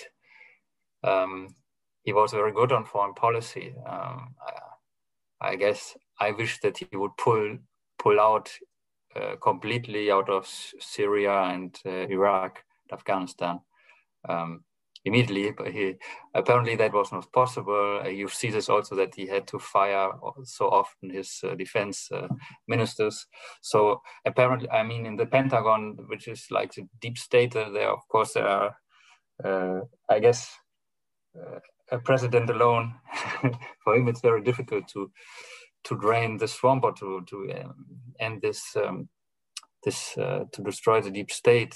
[1.04, 1.56] um,
[2.04, 3.74] he was very good on foreign policy.
[3.86, 4.36] Um,
[5.42, 7.58] I, I, guess I wish that he would pull
[7.98, 8.50] pull out
[9.16, 10.48] uh, completely out of
[10.80, 13.60] Syria and uh, Iraq, and Afghanistan.
[14.28, 14.64] Um,
[15.06, 15.96] immediately, but he
[16.34, 18.02] apparently that was not possible.
[18.04, 20.12] Uh, you see this also that he had to fire
[20.44, 22.28] so often his uh, defense uh,
[22.68, 23.26] ministers.
[23.62, 27.90] So apparently, I mean, in the Pentagon, which is like the deep state, uh, there
[27.90, 28.76] of course there are,
[30.10, 30.52] I guess,
[31.92, 32.96] a president alone.
[33.84, 35.12] for him, it's very difficult to
[35.86, 37.86] to drain the swamp or to to um,
[38.20, 38.76] end this.
[38.76, 39.10] Um,
[39.86, 41.74] this to destroy the deep state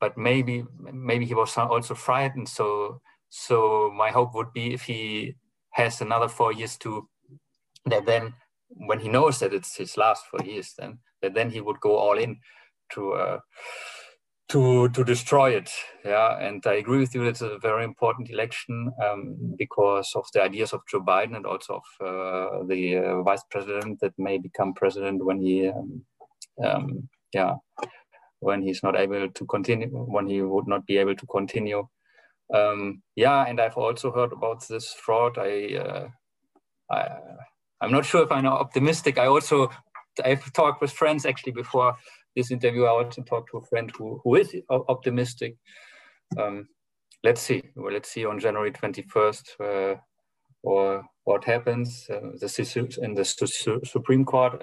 [0.00, 2.48] but maybe maybe he was also frightened.
[2.48, 5.34] So so my hope would be if he
[5.70, 7.08] has another four years to
[7.86, 8.34] that then
[8.68, 11.96] when he knows that it's his last four years, then that then he would go
[11.96, 12.38] all in
[12.92, 13.38] to uh,
[14.48, 15.70] to to destroy it.
[16.04, 17.24] Yeah, and I agree with you.
[17.24, 21.82] It's a very important election um, because of the ideas of Joe Biden and also
[21.82, 26.02] of uh, the uh, vice president that may become president when he um,
[26.64, 27.54] um, yeah
[28.40, 31.86] when he's not able to continue, when he would not be able to continue.
[32.54, 35.38] Um, yeah, and I've also heard about this fraud.
[35.38, 36.08] I, uh,
[36.90, 37.08] I,
[37.80, 39.18] I'm not sure if I'm optimistic.
[39.18, 39.70] I also,
[40.24, 41.96] I've talked with friends actually before
[42.38, 42.84] this interview.
[42.84, 45.56] I also talked to a friend who, who is optimistic.
[46.38, 46.68] Um,
[47.24, 47.62] let's see.
[47.74, 50.00] Well, let's see on January 21st uh,
[50.62, 52.06] or what happens.
[52.08, 54.62] Uh, the in the Supreme Court,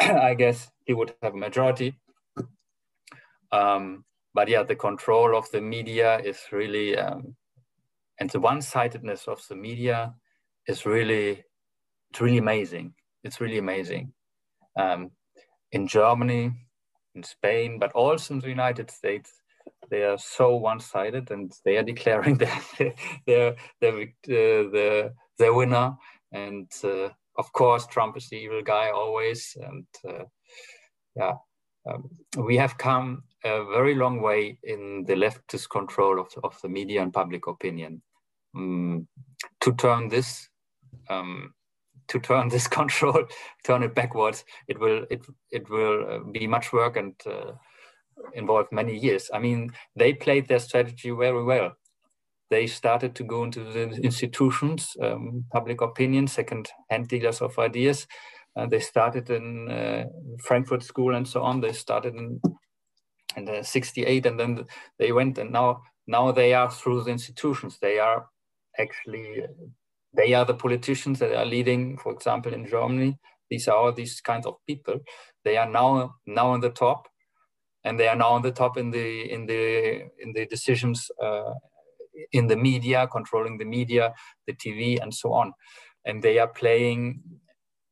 [0.00, 1.98] I, I guess he would have a majority.
[3.52, 7.34] Um, but yeah, the control of the media is really, um,
[8.20, 10.14] and the one-sidedness of the media
[10.68, 11.42] is really,
[12.10, 12.94] it's really amazing.
[13.24, 14.12] It's really amazing.
[14.78, 15.10] Um,
[15.72, 16.52] in Germany,
[17.14, 19.32] in Spain, but also in the United States,
[19.90, 22.62] they are so one-sided, and they are declaring that
[23.26, 25.96] they're, they're, the the winner.
[26.32, 30.24] And uh, of course, Trump is the evil guy always, and uh,
[31.16, 31.34] yeah,
[31.88, 36.68] um, we have come a very long way in the leftist control of, of the
[36.68, 38.02] media and public opinion.
[38.54, 39.08] Um,
[39.60, 40.48] to turn this
[41.08, 41.54] um,
[42.10, 43.24] to turn this control,
[43.64, 47.52] turn it backwards, it will it it will uh, be much work and uh,
[48.34, 49.30] involve many years.
[49.32, 51.72] I mean, they played their strategy very well.
[52.50, 58.08] They started to go into the institutions, um, public opinion, second-hand dealers of ideas,
[58.56, 60.04] uh, they started in uh,
[60.42, 61.60] Frankfurt School and so on.
[61.60, 62.40] They started in
[63.36, 64.64] the 68 and then
[64.98, 67.78] they went and now now they are through the institutions.
[67.80, 68.26] They are
[68.78, 69.44] actually
[70.14, 73.18] they are the politicians that are leading, for example, in Germany.
[73.48, 75.00] These are all these kinds of people.
[75.44, 77.08] They are now now on the top,
[77.84, 81.54] and they are now on the top in the in the in the decisions uh,
[82.32, 84.14] in the media, controlling the media,
[84.46, 85.52] the TV, and so on.
[86.04, 87.22] And they are playing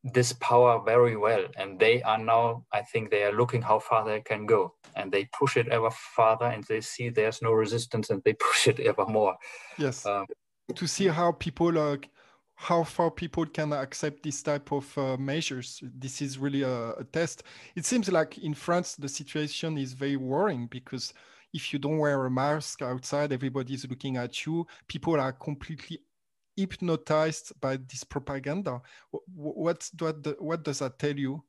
[0.03, 4.05] this power very well and they are now i think they are looking how far
[4.05, 8.09] they can go and they push it ever farther and they see there's no resistance
[8.09, 9.35] and they push it ever more
[9.77, 10.25] yes um,
[10.75, 11.99] to see how people are
[12.55, 17.03] how far people can accept this type of uh, measures this is really a, a
[17.05, 17.43] test
[17.75, 21.13] it seems like in france the situation is very worrying because
[21.53, 25.99] if you don't wear a mask outside everybody's looking at you people are completely
[26.59, 28.81] hypnotized by this propaganda.
[29.33, 31.41] What what what does that tell you?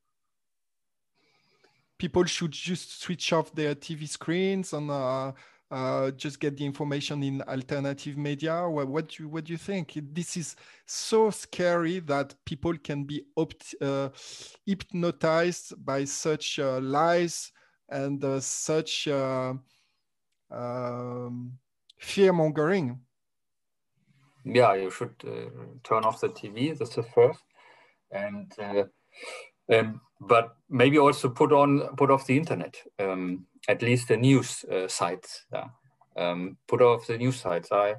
[2.01, 5.33] people should just switch off their TV screens and uh,
[5.71, 8.69] uh, just get the information in alternative media?
[8.69, 9.99] What, what, do you, what do you think?
[10.13, 10.57] This is
[10.87, 14.09] so scary that people can be opt, uh,
[14.67, 17.53] hypnotized by such uh, lies
[17.89, 19.55] and uh, such uh,
[20.51, 21.53] um,
[21.99, 23.01] fear mongering.
[24.45, 25.19] Yeah, you should
[25.85, 26.77] turn off the TV.
[26.77, 27.43] That's the first,
[28.11, 28.51] and
[29.69, 32.77] um, but maybe also put on put off the internet.
[32.99, 35.47] Um, at least the news uh, sites.
[35.53, 35.69] Yeah.
[36.17, 37.71] Um, put off the news sites.
[37.73, 37.95] I,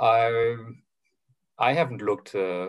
[0.00, 0.56] I,
[1.58, 2.34] I haven't looked.
[2.34, 2.68] Uh,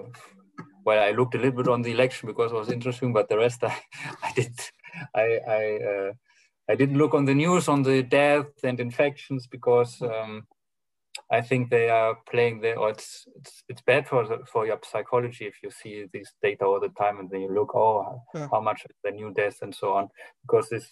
[0.85, 3.37] well, I looked a little bit on the election because it was interesting, but the
[3.37, 3.77] rest I,
[4.21, 4.59] I did.
[5.15, 6.13] I, I, uh,
[6.69, 10.45] I didn't look on the news on the death and infections because um,
[11.33, 14.79] I think they are playing there, or it's it's it's bad for the, for your
[14.83, 18.47] psychology if you see these data all the time and then you look, oh, yeah.
[18.51, 20.09] how much the new deaths and so on,
[20.43, 20.85] because this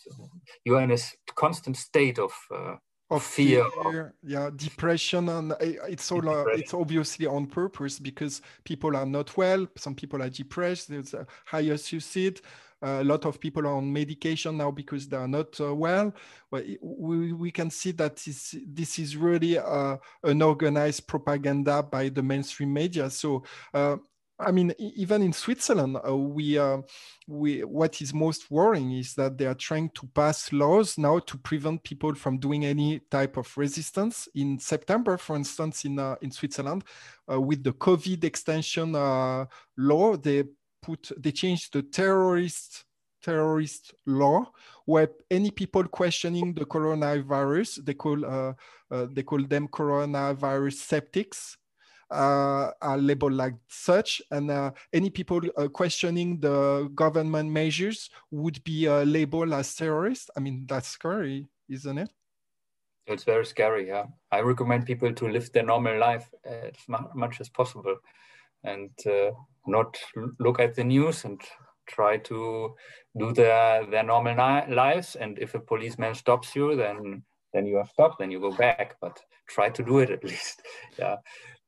[0.65, 0.97] you are in a
[1.35, 2.31] constant state of.
[2.53, 2.75] Uh,
[3.11, 8.95] of fear, fear yeah depression and it's all uh, it's obviously on purpose because people
[8.95, 12.39] are not well some people are depressed there's a higher suicide
[12.82, 16.13] a lot of people are on medication now because they are not uh, well.
[16.49, 22.09] But we, we can see that this, this is really uh, an organized propaganda by
[22.09, 23.09] the mainstream media.
[23.09, 23.97] So uh,
[24.39, 26.79] I mean, even in Switzerland, uh, we, uh,
[27.27, 31.38] we, what is most worrying is that they are trying to pass laws now to
[31.38, 34.27] prevent people from doing any type of resistance.
[34.34, 36.84] In September, for instance, in, uh, in Switzerland,
[37.27, 40.43] with the COVID extension law, they
[40.82, 42.86] put they changed the terrorist
[43.21, 44.51] terrorist law
[44.86, 48.53] where any people questioning the coronavirus they call uh,
[48.91, 51.57] uh, they call them coronavirus skeptics
[52.11, 54.21] uh, are labeled like such.
[54.32, 60.29] And uh, any people uh, questioning the government measures would be uh, labeled as terrorists
[60.36, 62.09] i mean that's scary isn't it?
[63.07, 64.05] It's very scary yeah.
[64.32, 66.73] I recommend people to live their normal life as
[67.15, 67.95] much as possible
[68.64, 69.32] and uh,
[69.68, 69.97] not
[70.39, 71.41] look at the news and
[71.88, 72.76] try to
[73.18, 74.36] do their their normal
[74.70, 75.16] lives.
[75.16, 78.20] And if a policeman stops you, then then you are stopped.
[78.20, 80.62] Then you go back, but try to do it at least.
[80.97, 81.18] yeah.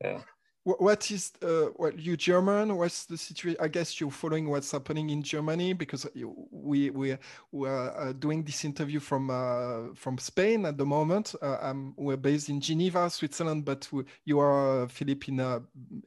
[0.02, 0.20] yeah
[0.66, 2.76] what is uh, what you German?
[2.78, 3.60] What's the situation?
[3.60, 6.08] I guess you're following what's happening in Germany because
[6.52, 7.18] we we
[7.52, 11.36] we are uh, doing this interview from uh, from Spain at the moment.
[11.42, 15.60] Uh, we're based in Geneva, Switzerland, but we, you are Philippe in uh,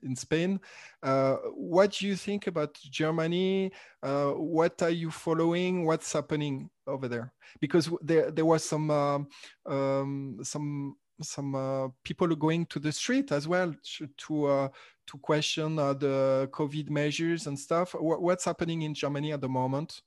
[0.02, 0.59] in Spain.
[1.02, 3.72] Uh, what do you think about Germany?
[4.02, 5.84] what are you following?
[5.84, 7.32] What's happening over there?
[7.61, 9.28] Because there there was some um,
[9.66, 14.68] um, some some uh, people going to the street as well to to, uh,
[15.06, 17.92] to question uh, the COVID measures and stuff.
[17.92, 20.02] W what's happening in Germany at the moment?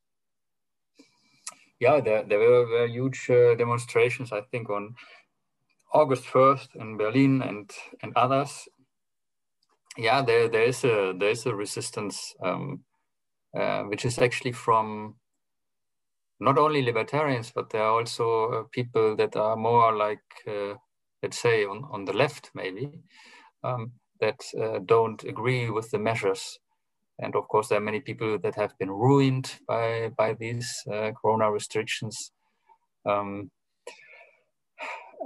[1.80, 4.32] Yeah, there, there were, were huge uh, demonstrations.
[4.32, 4.95] I think on
[5.93, 8.68] August first in Berlin and and others.
[9.97, 12.84] Yeah, there there is a there is a resistance, um,
[13.57, 15.16] uh, which is actually from
[16.39, 20.24] not only libertarians, but there are also uh, people that are more like
[21.22, 22.89] let's say on, on the left maybe,
[23.63, 26.59] um, that uh, don't agree with the measures.
[27.20, 31.11] And of course, there are many people that have been ruined by, by these uh,
[31.22, 32.32] corona restrictions.
[33.05, 33.51] Um,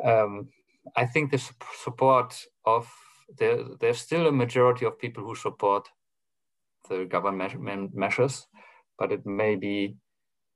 [0.04, 0.50] um,
[0.96, 1.42] I think the
[1.84, 2.36] support
[2.66, 2.92] of,
[3.38, 5.88] there, there's still a majority of people who support
[6.90, 8.48] the government measures,
[8.98, 9.96] but it may be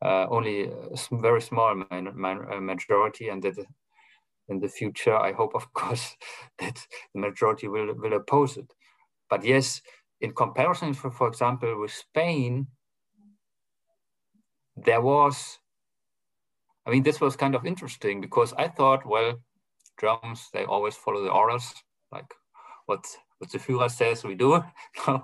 [0.04, 3.66] uh, only a very small majority and that
[4.50, 6.16] in the future, I hope, of course,
[6.60, 8.72] that the majority will, will oppose it.
[9.30, 9.82] But yes,
[10.22, 12.68] in comparison, for, for example, with Spain,
[14.76, 15.60] there was,
[16.86, 19.42] I mean, this was kind of interesting because I thought, well,
[20.00, 21.74] Germans, they always follow the orders,
[22.12, 22.32] like
[22.86, 23.06] what
[23.40, 24.64] what the Führer says we do.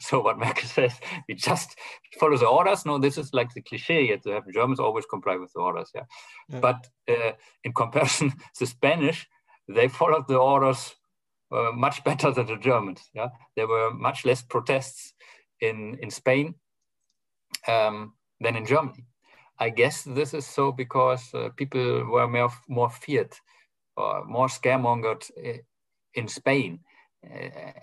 [0.00, 0.92] so what Merkel says,
[1.28, 1.76] we just
[2.18, 2.86] follow the orders.
[2.86, 5.90] No, this is like the cliche yet to have Germans always comply with the orders.
[5.94, 6.04] Yeah.
[6.48, 6.60] yeah.
[6.60, 7.32] But uh,
[7.64, 9.26] in comparison, the Spanish,
[9.68, 10.94] they followed the orders
[11.50, 13.10] uh, much better than the Germans.
[13.14, 13.28] Yeah.
[13.56, 15.12] There were much less protests
[15.60, 16.54] in, in Spain
[17.66, 19.04] um, than in Germany.
[19.58, 23.34] I guess this is so because uh, people were more, more feared
[23.96, 25.58] or more scaremongered uh,
[26.14, 26.80] in Spain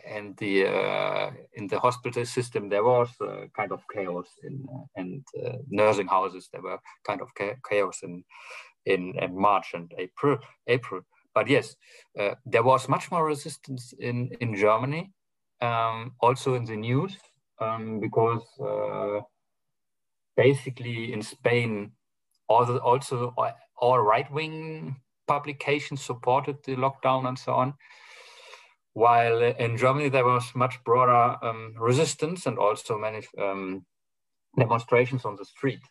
[0.05, 4.65] and the uh, in the hospital system there was uh, kind of chaos in
[4.95, 5.23] and
[5.69, 7.29] nursing houses there were kind of
[7.69, 8.23] chaos in,
[8.85, 10.37] in in March and April
[10.67, 11.01] April
[11.33, 11.75] but yes
[12.45, 15.11] there was much more resistance in in Germany
[15.61, 17.15] um, also in the news
[17.59, 18.43] um, because
[20.35, 21.91] basically in Spain
[22.47, 23.33] also, also
[23.77, 24.95] all right-wing
[25.27, 27.73] publications supported the lockdown and so on.
[29.03, 33.85] While in Germany there was much broader um, resistance and also many um,
[34.57, 35.83] demonstrations on the street.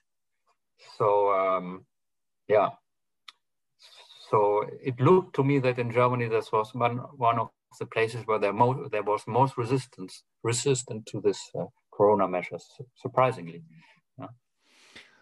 [0.96, 1.86] So um,
[2.48, 2.70] yeah,
[4.30, 7.48] so it looked to me that in Germany this was one one of
[7.80, 8.52] the places where there,
[8.90, 12.66] there was most resistance resistant to this uh, corona measures.
[12.96, 13.62] Surprisingly.
[14.18, 14.26] Yeah.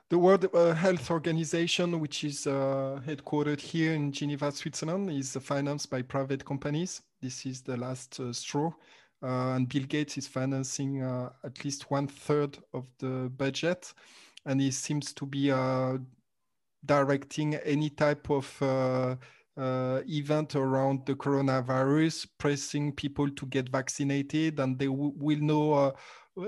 [0.09, 5.91] The World uh, Health Organization, which is uh, headquartered here in Geneva, Switzerland, is financed
[5.91, 7.03] by private companies.
[7.21, 8.71] This is the last uh, straw.
[9.21, 13.93] Uh, and Bill Gates is financing uh, at least one third of the budget.
[14.45, 15.99] And he seems to be uh,
[16.85, 18.47] directing any type of
[19.59, 25.93] event around the coronavirus, pressing people to get vaccinated, and they will know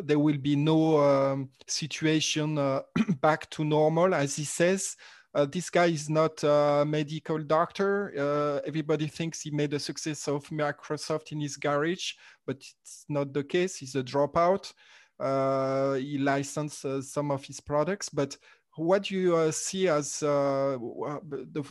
[0.02, 2.82] there will be no um, situation uh,
[3.20, 4.96] back to normal, as he says.
[5.34, 8.12] Uh, this guy is not a medical doctor.
[8.18, 12.12] Uh, everybody thinks he made a success of Microsoft in his garage,
[12.46, 13.76] but it's not the case.
[13.76, 14.72] He's a dropout.
[15.20, 18.36] Uh, he licensed uh, some of his products, but
[18.76, 21.64] what do you uh, see as the,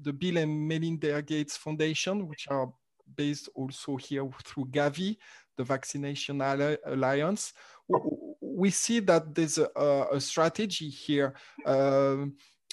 [0.00, 2.70] the Bill and Melinda Gates Foundation, which are
[3.16, 5.16] based also here through Gavi,
[5.56, 7.52] the Vaccination Alliance,
[8.40, 11.34] we see that there's a, a strategy here
[11.66, 12.24] uh,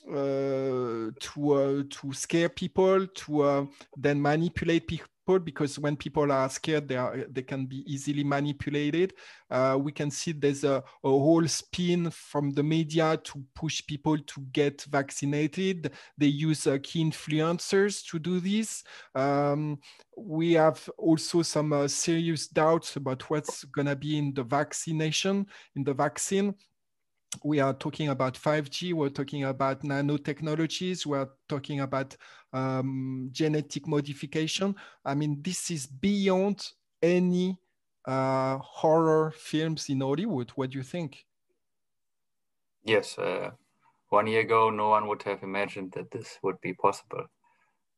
[0.07, 3.65] uh, to uh, to scare people, to uh,
[3.97, 4.88] then manipulate
[5.30, 9.13] people because when people are scared, they are they can be easily manipulated.
[9.49, 14.17] Uh, we can see there's a, a, whole spin from the media to push people
[14.17, 15.91] to get vaccinated.
[16.17, 18.84] They use uh, key influencers to do this.
[19.15, 19.80] Um,
[20.17, 25.84] we have also some uh, serious doubts about what's gonna be in the vaccination, in
[25.84, 26.55] the vaccine
[27.43, 32.15] we are talking about 5G, we're talking about nanotechnologies, we're talking about
[32.53, 34.75] um, genetic modification.
[35.05, 36.65] I mean, this is beyond
[37.01, 37.57] any
[38.05, 40.49] uh, horror films in Hollywood.
[40.51, 41.25] What do you think?
[42.84, 43.51] Yes, uh,
[44.09, 47.25] one year ago, no one would have imagined that this would be possible,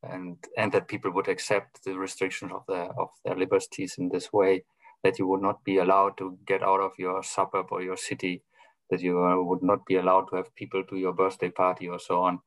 [0.03, 4.33] and and that people would accept the restrictions of their of their liberties in this
[4.33, 4.65] way.
[5.03, 8.43] That you would not be allowed to get out of your suburb or your city
[8.91, 11.97] that you uh, would not be allowed to have people to your birthday party or
[11.99, 12.39] so on.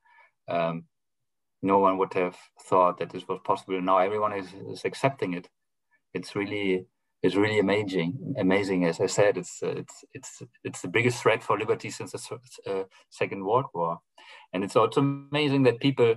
[0.48, 0.84] Um,
[1.62, 2.36] no one would have
[2.68, 3.80] thought that this was possible.
[3.80, 5.48] Now everyone is, is accepting it.
[6.12, 6.86] It's really
[7.24, 8.34] it's really amazing.
[8.38, 12.12] Amazing, as I said, it's uh, it's it's it's the biggest threat for liberty since
[12.12, 12.38] the
[12.70, 13.98] uh, Second World War,
[14.52, 16.14] and it's also amazing that people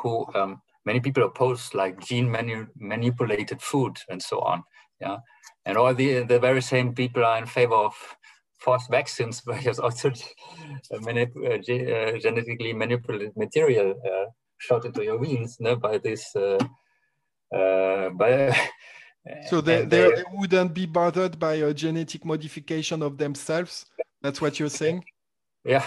[0.00, 4.62] who um, many people oppose like gene manu- manipulated food and so on,
[5.02, 5.18] yeah,
[5.66, 7.94] and all the the very same people are in favor of
[8.58, 10.10] forced vaccines where there's also
[10.92, 16.34] manip- uh, uh, genetically manipulated material uh, shot into your veins no, by this.
[16.34, 16.58] Uh,
[17.54, 18.56] uh, by,
[19.48, 23.86] so they, they, they, wouldn't be bothered by a genetic modification of themselves.
[24.22, 25.04] That's what you're saying.
[25.64, 25.84] Yeah,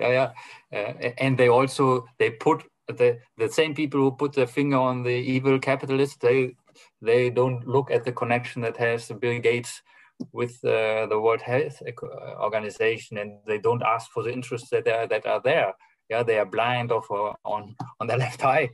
[0.00, 0.32] yeah,
[0.72, 0.78] yeah.
[0.78, 5.02] Uh, and they also they put the the same people who put their finger on
[5.02, 6.16] the evil capitalists.
[6.16, 6.56] They
[7.02, 9.82] they don't look at the connection that has Bill Gates
[10.32, 11.82] with uh, the World Health
[12.40, 15.72] Organization, and they don't ask for the interests that are that are there.
[16.08, 17.00] Yeah, they are blind uh,
[17.44, 18.70] on on their left eye.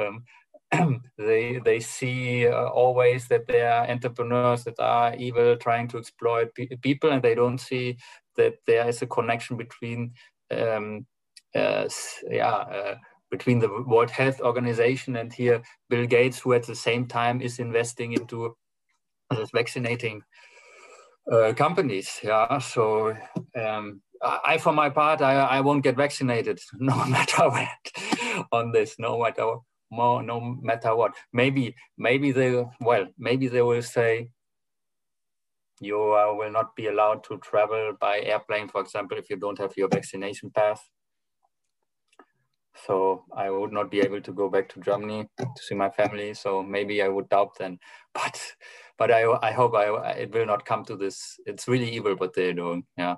[0.00, 0.24] Um,
[1.18, 6.54] they they see uh, always that they are entrepreneurs that are evil, trying to exploit
[6.54, 7.96] pe people, and they don't see
[8.36, 10.12] that there is a connection between
[10.50, 11.06] um,
[11.54, 11.88] uh,
[12.30, 12.96] yeah uh,
[13.30, 17.58] between the World Health Organization and here Bill Gates, who at the same time is
[17.58, 18.56] investing into
[19.52, 20.22] vaccinating
[21.30, 22.20] uh, companies.
[22.22, 23.16] Yeah, so
[23.54, 28.96] um, I, for my part, I, I won't get vaccinated no matter what on this,
[28.98, 29.56] no matter
[29.90, 31.14] more, no matter what.
[31.32, 34.30] Maybe, maybe they, well, maybe they will say
[35.80, 39.58] you uh, will not be allowed to travel by airplane, for example, if you don't
[39.58, 40.80] have your vaccination pass.
[42.86, 46.34] So I would not be able to go back to Germany to see my family.
[46.34, 47.78] So maybe I would doubt then,
[48.14, 48.40] but
[48.98, 51.38] but I I hope I it will not come to this.
[51.46, 52.84] It's really evil what they're doing.
[52.96, 53.16] Yeah.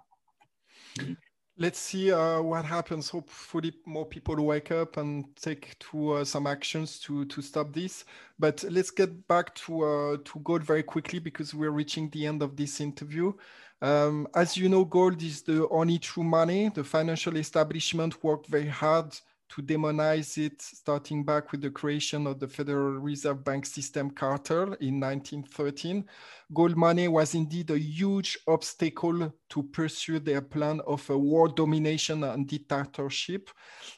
[1.60, 3.10] Let's see uh, what happens.
[3.10, 8.04] Hopefully, more people wake up and take to uh, some actions to to stop this.
[8.38, 12.42] But let's get back to uh, to gold very quickly because we're reaching the end
[12.42, 13.32] of this interview.
[13.80, 16.68] Um, as you know, gold is the only true money.
[16.68, 19.18] The financial establishment worked very hard
[19.48, 24.74] to demonize it, starting back with the creation of the Federal Reserve Bank system cartel
[24.80, 26.04] in 1913.
[26.52, 32.24] Gold money was indeed a huge obstacle to pursue their plan of a world domination
[32.24, 33.50] and dictatorship.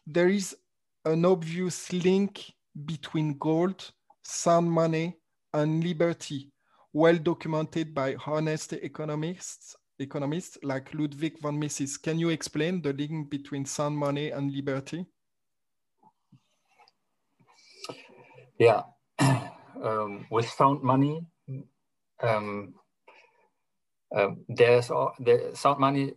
[0.07, 0.57] There is
[1.05, 2.53] an obvious link
[2.85, 3.91] between gold,
[4.23, 5.17] sound money,
[5.53, 6.53] and liberty,
[6.93, 11.99] well documented by honest economists economists like Ludwig von Mises.
[11.99, 15.07] Can you explain the link between sound money and liberty?
[18.61, 18.83] Yeah,
[19.19, 21.25] um, with sound money,
[22.23, 22.75] um,
[24.15, 26.13] um, there's the sound money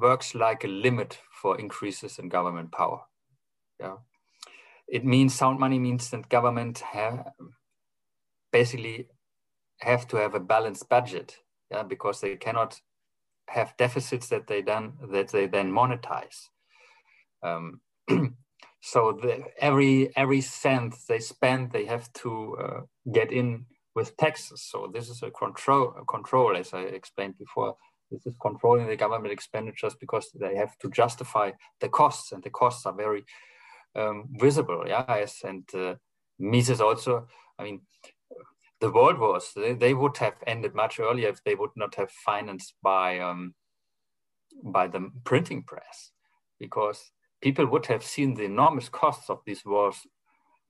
[0.00, 3.00] works like a limit for increases in government power.
[3.78, 3.96] Yeah,
[4.88, 7.26] it means sound money means that government have
[8.50, 9.08] basically
[9.80, 11.36] have to have a balanced budget.
[11.70, 12.80] Yeah, because they cannot
[13.50, 16.48] have deficits that they then that they then monetize.
[17.42, 17.82] Um,
[18.80, 22.80] So the, every every cent they spend, they have to uh,
[23.12, 24.62] get in with taxes.
[24.62, 27.76] So this is a control a control, as I explained before.
[28.10, 32.50] This is controlling the government expenditures because they have to justify the costs, and the
[32.50, 33.24] costs are very
[33.94, 34.84] um, visible.
[34.86, 35.94] Yeah, yes, and uh,
[36.38, 37.28] Mises also.
[37.58, 37.82] I mean,
[38.80, 42.10] the world wars they, they, would have ended much earlier if they would not have
[42.10, 43.54] financed by um,
[44.64, 46.12] by the printing press,
[46.58, 50.06] because people would have seen the enormous costs of these wars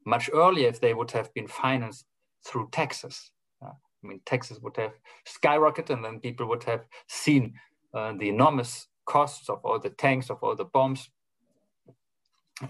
[0.07, 2.07] much earlier if they would have been financed
[2.47, 3.33] through taxes.
[3.63, 4.93] Uh, I mean, taxes would have
[5.27, 7.55] skyrocketed, and then people would have seen
[7.93, 11.11] uh, the enormous costs of all the tanks, of all the bombs,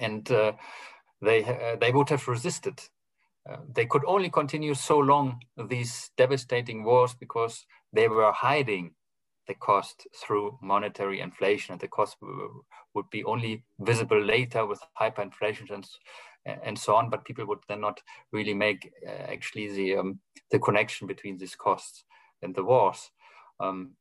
[0.00, 0.52] and uh,
[1.22, 2.80] they uh, they would have resisted.
[3.48, 8.92] Uh, they could only continue so long these devastating wars because they were hiding
[9.50, 12.16] the cost through monetary inflation, and the cost
[12.94, 15.86] would be only visible later with hyperinflation and,
[16.66, 17.10] and so on.
[17.10, 18.00] But people would then not
[18.32, 20.20] really make uh, actually the um,
[20.50, 22.04] the connection between these costs
[22.42, 23.10] and the wars.
[23.58, 23.96] Um,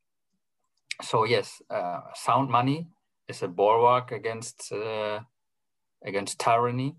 [1.01, 2.87] so yes, uh, sound money
[3.27, 5.19] is a bulwark against uh,
[6.05, 6.95] against tyranny.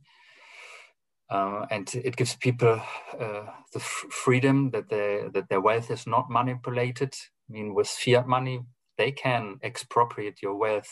[1.30, 2.82] Uh, and it gives people
[3.20, 3.80] uh, the
[4.24, 7.14] freedom that, they, that their wealth is not manipulated
[7.50, 8.60] I mean, with fiat money,
[8.96, 10.90] they can expropriate your wealth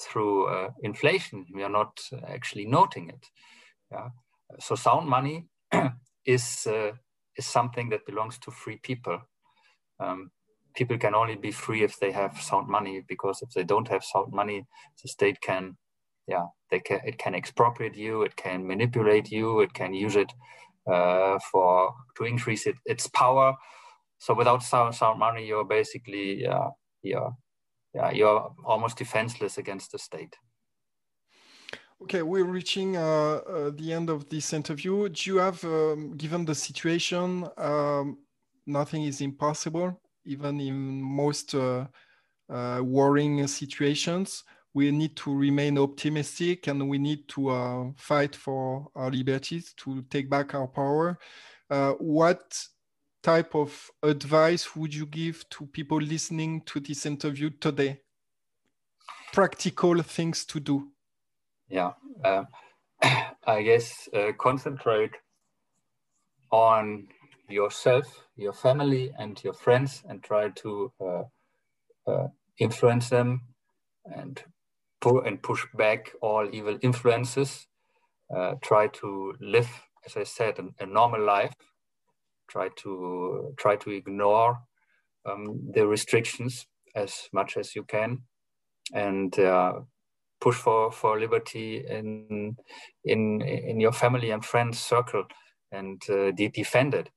[0.00, 1.46] through uh, inflation.
[1.54, 3.26] We are not actually noting it.
[3.90, 4.08] Yeah.
[4.60, 5.46] So sound money
[6.24, 6.92] is uh,
[7.36, 9.20] is something that belongs to free people.
[10.00, 10.30] Um,
[10.74, 14.04] people can only be free if they have sound money, because if they don't have
[14.04, 14.64] sound money,
[15.02, 15.76] the state can,
[16.26, 20.32] yeah, they can it can expropriate you, it can manipulate you, it can use it
[20.90, 23.56] uh, for to increase it, its power
[24.18, 26.70] so without sound, sound money, you're basically uh,
[27.02, 27.36] you're,
[27.94, 30.36] yeah, you're almost defenseless against the state.
[32.02, 35.08] Okay, we're reaching uh, uh, the end of this interview.
[35.08, 38.18] Do you have, um, given the situation, um,
[38.66, 41.86] nothing is impossible, even in most uh,
[42.50, 44.44] uh worrying situations.
[44.74, 50.02] We need to remain optimistic and we need to uh, fight for our liberties, to
[50.10, 51.18] take back our power.
[51.70, 52.62] Uh, what
[53.26, 57.98] type of advice would you give to people listening to this interview today?
[59.32, 60.92] Practical things to do.
[61.68, 62.44] Yeah, uh,
[63.44, 65.10] I guess uh, concentrate
[66.52, 67.08] on
[67.48, 68.06] yourself,
[68.36, 71.24] your family, and your friends, and try to uh,
[72.06, 73.40] uh influence them
[74.04, 74.44] and
[75.00, 77.66] pull and push back all evil influences.
[78.34, 79.70] Uh, try to live,
[80.06, 81.54] as I said, a, a normal life
[82.48, 84.58] try to try to ignore
[85.24, 88.22] um, the restrictions as much as you can,
[88.94, 89.80] and uh,
[90.40, 92.56] push for for liberty in
[93.04, 95.24] in in your family and friends circle,
[95.72, 97.10] and uh, de defend it,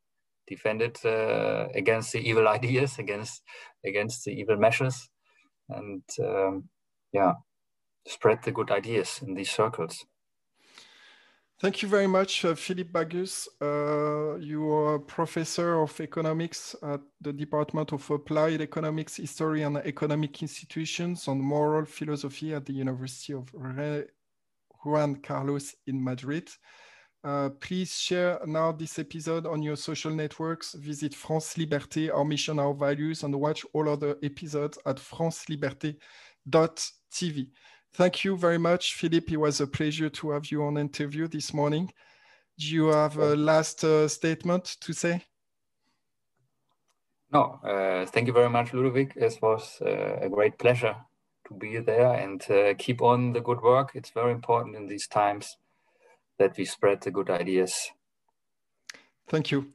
[0.48, 3.42] defend it uh, against the evil ideas, against
[3.86, 5.10] against the evil measures,
[5.70, 6.70] and um,
[7.14, 7.34] yeah,
[8.08, 10.06] spread the good ideas in these circles.
[11.60, 13.50] Thank you very much, uh, Philippe Bagus.
[13.62, 20.42] Uh, you are professor of economics at the Department of Applied Economics, History and Economic
[20.42, 23.54] Institutions on Moral Philosophy at the University of
[24.86, 26.50] Juan Carlos in Madrid.
[27.26, 30.76] Uh, please share now this episode on your social networks.
[30.76, 37.50] Visit France Liberté, our mission, our values, and watch all other episodes at franceliberté.tv.
[37.94, 39.34] Thank you very much, Philippe.
[39.34, 41.92] It was a pleasure to have you on interview this morning.
[42.58, 45.24] Do you have a last uh, statement to say?
[47.32, 49.14] No, uh, thank you very much, Ludovic.
[49.16, 50.96] It was uh, a great pleasure
[51.48, 53.92] to be there and uh, keep on the good work.
[53.96, 55.58] It's very important in these times
[56.38, 57.92] that we spread the good ideas.
[59.28, 59.74] Thank you.